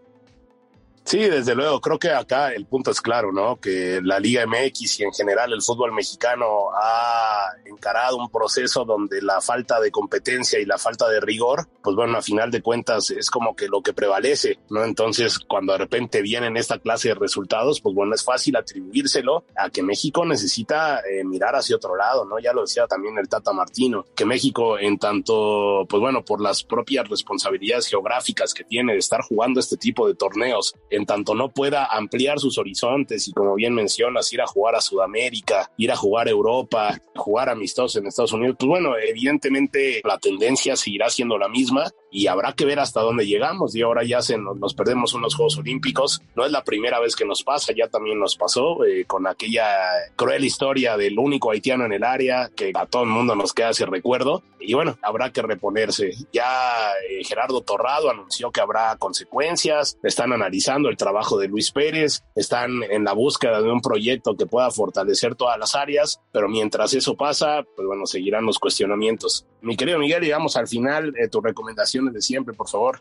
Sí, 1.05 1.19
desde 1.19 1.55
luego, 1.55 1.81
creo 1.81 1.99
que 1.99 2.11
acá 2.11 2.53
el 2.53 2.67
punto 2.67 2.91
es 2.91 3.01
claro, 3.01 3.33
¿no? 3.33 3.57
Que 3.57 4.01
la 4.03 4.21
Liga 4.21 4.47
MX 4.47 5.01
y 5.01 5.03
en 5.05 5.13
general 5.13 5.53
el 5.53 5.61
fútbol 5.61 5.93
mexicano 5.93 6.71
ha 6.75 7.49
encarado 7.73 8.17
un 8.17 8.31
proceso 8.31 8.85
donde 8.85 9.21
la 9.23 9.41
falta 9.41 9.81
de 9.81 9.91
competencia 9.91 10.59
y 10.61 10.65
la 10.65 10.79
falta 10.79 11.09
de 11.09 11.21
rigor, 11.21 11.69
pues 11.83 11.97
bueno, 11.97 12.19
a 12.19 12.23
final 12.23 12.51
de 12.51 12.63
cuentas 12.63 13.11
es 13.11 13.31
como 13.31 13.55
que 13.57 13.69
lo 13.69 13.83
que 13.83 13.93
prevalece, 13.93 14.59
¿no? 14.71 14.85
Entonces, 14.85 15.39
cuando 15.39 15.73
de 15.73 15.79
repente 15.79 16.23
vienen 16.23 16.57
esta 16.57 16.79
clase 16.79 17.09
de 17.09 17.15
resultados, 17.15 17.81
pues 17.81 17.95
bueno, 17.95 18.15
es 18.15 18.25
fácil 18.25 18.57
atribuírselo 18.57 19.45
a 19.57 19.71
que 19.71 19.83
México 19.83 20.25
necesita 20.25 21.01
eh, 21.01 21.25
mirar 21.25 21.55
hacia 21.57 21.77
otro 21.77 21.97
lado, 21.97 22.25
¿no? 22.25 22.39
Ya 22.39 22.53
lo 22.53 22.63
decía 22.63 22.87
también 22.87 23.19
el 23.19 23.29
Tata 23.29 23.53
Martino, 23.53 24.05
que 24.15 24.25
México 24.25 24.79
en 24.79 24.99
tanto, 24.99 25.87
pues 25.89 26.01
bueno, 26.01 26.25
por 26.25 26.41
las 26.41 26.63
propias 26.65 27.09
responsabilidades 27.09 27.87
geográficas 27.87 28.55
que 28.55 28.65
tiene 28.65 28.93
de 28.93 28.99
estar 28.99 29.23
jugando 29.23 29.61
este 29.61 29.77
tipo 29.77 30.07
de 30.07 30.15
torneos, 30.15 30.75
en 30.91 31.07
tanto 31.07 31.35
no 31.35 31.51
pueda 31.51 31.87
ampliar 31.87 32.39
sus 32.39 32.59
horizontes 32.59 33.29
y 33.29 33.33
como 33.33 33.55
bien 33.55 33.75
mencionas, 33.75 34.33
ir 34.33 34.41
a 34.41 34.47
jugar 34.47 34.75
a 34.75 34.81
Sudamérica, 34.81 35.71
ir 35.77 35.91
a 35.91 35.97
jugar 35.97 36.29
a 36.29 36.31
Europa, 36.31 37.01
jugar 37.23 37.49
amistosos 37.49 37.97
en 37.97 38.07
Estados 38.07 38.33
Unidos, 38.33 38.57
pues 38.59 38.69
bueno, 38.69 38.97
evidentemente 38.99 40.01
la 40.05 40.19
tendencia 40.19 40.77
seguirá 40.77 41.09
siendo 41.09 41.39
la 41.39 41.49
misma 41.49 41.91
y 42.13 42.27
habrá 42.27 42.53
que 42.53 42.67
ver 42.67 42.79
hasta 42.79 43.01
dónde 43.01 43.27
llegamos. 43.27 43.75
Y 43.75 43.83
ahora 43.83 44.05
ya 44.05 44.21
se 44.21 44.37
nos, 44.39 44.75
perdemos 44.75 45.15
unos 45.15 45.35
Juegos 45.35 45.57
Olímpicos. 45.57 46.23
No 46.37 46.45
es 46.45 46.53
la 46.53 46.63
primera 46.63 47.01
vez 47.01 47.17
que 47.17 47.25
nos 47.25 47.43
pasa, 47.43 47.73
ya 47.77 47.89
también 47.89 48.21
nos 48.21 48.37
pasó 48.37 48.85
eh, 48.85 49.05
con 49.07 49.27
aquella 49.27 49.67
cruel 50.15 50.45
historia 50.45 50.97
del 50.97 51.19
único 51.19 51.51
haitiano 51.51 51.87
en 51.87 51.93
el 51.93 52.05
área, 52.05 52.51
que 52.55 52.73
a 52.75 52.87
todo 52.87 53.05
el 53.05 53.09
mundo 53.09 53.35
nos 53.35 53.53
queda 53.53 53.71
ese 53.71 53.87
recuerdo. 53.87 54.43
Y 54.61 54.75
bueno, 54.75 54.97
habrá 55.03 55.33
que 55.33 55.43
reponerse. 55.43 56.13
Ya 56.33 56.93
eh, 57.09 57.25
Gerardo 57.25 57.63
Torrado 57.63 58.11
anunció 58.11 58.53
que 58.53 58.61
habrá 58.61 58.95
consecuencias, 58.97 59.99
están 60.03 60.33
analizando 60.33 60.89
el 60.89 60.97
trabajo 60.97 61.39
de 61.39 61.49
Luis 61.49 61.73
Pérez, 61.73 62.23
están 62.35 62.83
en 62.85 63.05
la 63.05 63.13
búsqueda 63.13 63.61
de 63.61 63.71
un 63.71 63.81
proyecto 63.81 64.37
que 64.37 64.47
pueda 64.47 64.71
fortalecer 64.71 65.35
todas 65.35 65.59
las 65.59 65.75
áreas, 65.75 66.21
pero 66.31 66.49
mientras 66.49 66.95
eso 66.95 67.17
pasa, 67.17 67.65
pues 67.75 67.87
bueno, 67.87 68.07
seguirán 68.07 68.45
los 68.45 68.59
cuestionamientos. 68.59 69.47
Mi 69.63 69.77
querido 69.77 69.99
Miguel, 69.99 70.23
llegamos 70.23 70.57
al 70.57 70.69
final. 70.69 71.13
de 71.13 71.29
tu 71.29 71.41
recomendación 71.41 72.02
de 72.11 72.23
siempre, 72.23 72.55
por 72.55 72.69
favor. 72.69 73.01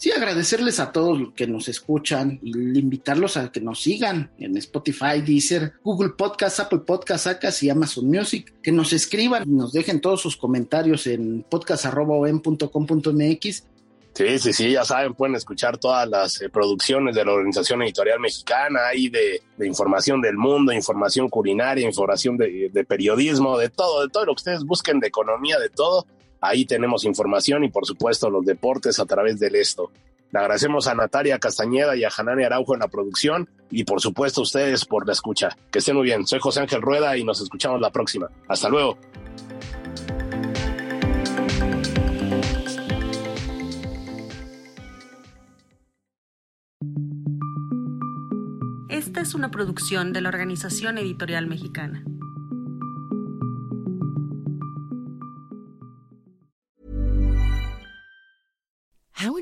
Sí, 0.00 0.10
agradecerles 0.10 0.80
a 0.80 0.90
todos 0.92 1.20
los 1.20 1.32
que 1.34 1.46
nos 1.46 1.68
escuchan 1.68 2.40
y 2.42 2.78
invitarlos 2.78 3.36
a 3.36 3.52
que 3.52 3.60
nos 3.60 3.82
sigan 3.82 4.30
en 4.38 4.56
Spotify, 4.56 5.20
Deezer, 5.22 5.74
Google 5.84 6.14
Podcast, 6.16 6.58
Apple 6.58 6.78
Podcast, 6.86 7.26
Acas 7.26 7.62
y 7.62 7.68
Amazon 7.68 8.06
Music, 8.06 8.54
que 8.62 8.72
nos 8.72 8.94
escriban, 8.94 9.44
nos 9.46 9.72
dejen 9.72 10.00
todos 10.00 10.22
sus 10.22 10.38
comentarios 10.38 11.06
en 11.06 11.42
podcast.com.mx. 11.42 13.64
Sí, 14.14 14.38
sí, 14.38 14.52
sí, 14.54 14.70
ya 14.70 14.86
saben, 14.86 15.12
pueden 15.12 15.36
escuchar 15.36 15.76
todas 15.76 16.08
las 16.08 16.40
eh, 16.40 16.48
producciones 16.48 17.14
de 17.14 17.22
la 17.22 17.32
Organización 17.32 17.82
Editorial 17.82 18.20
Mexicana, 18.20 18.80
ahí 18.90 19.10
de, 19.10 19.42
información 19.66 20.22
del 20.22 20.38
mundo, 20.38 20.72
información 20.72 21.28
culinaria, 21.28 21.86
información 21.86 22.38
de, 22.38 22.70
de 22.72 22.84
periodismo, 22.84 23.58
de 23.58 23.68
todo, 23.68 24.00
de 24.00 24.08
todo 24.08 24.24
lo 24.24 24.34
que 24.34 24.40
ustedes 24.40 24.64
busquen, 24.64 24.98
de 24.98 25.08
economía, 25.08 25.58
de 25.58 25.68
todo 25.68 26.06
Ahí 26.40 26.64
tenemos 26.64 27.04
información 27.04 27.64
y 27.64 27.68
por 27.68 27.86
supuesto 27.86 28.30
los 28.30 28.44
deportes 28.44 28.98
a 28.98 29.06
través 29.06 29.38
del 29.38 29.56
esto. 29.56 29.90
Le 30.32 30.38
agradecemos 30.38 30.86
a 30.86 30.94
Natalia 30.94 31.38
Castañeda 31.38 31.96
y 31.96 32.04
a 32.04 32.10
Janani 32.10 32.44
Araujo 32.44 32.74
en 32.74 32.80
la 32.80 32.88
producción 32.88 33.48
y 33.70 33.84
por 33.84 34.00
supuesto 34.00 34.40
a 34.40 34.44
ustedes 34.44 34.84
por 34.84 35.06
la 35.06 35.12
escucha. 35.12 35.56
Que 35.70 35.80
estén 35.80 35.96
muy 35.96 36.04
bien. 36.04 36.26
Soy 36.26 36.38
José 36.38 36.60
Ángel 36.60 36.82
Rueda 36.82 37.16
y 37.16 37.24
nos 37.24 37.40
escuchamos 37.40 37.80
la 37.80 37.90
próxima. 37.90 38.28
Hasta 38.48 38.68
luego. 38.68 38.96
Esta 48.88 49.20
es 49.20 49.34
una 49.34 49.50
producción 49.50 50.12
de 50.12 50.20
la 50.20 50.28
Organización 50.28 50.98
Editorial 50.98 51.48
Mexicana. 51.48 52.04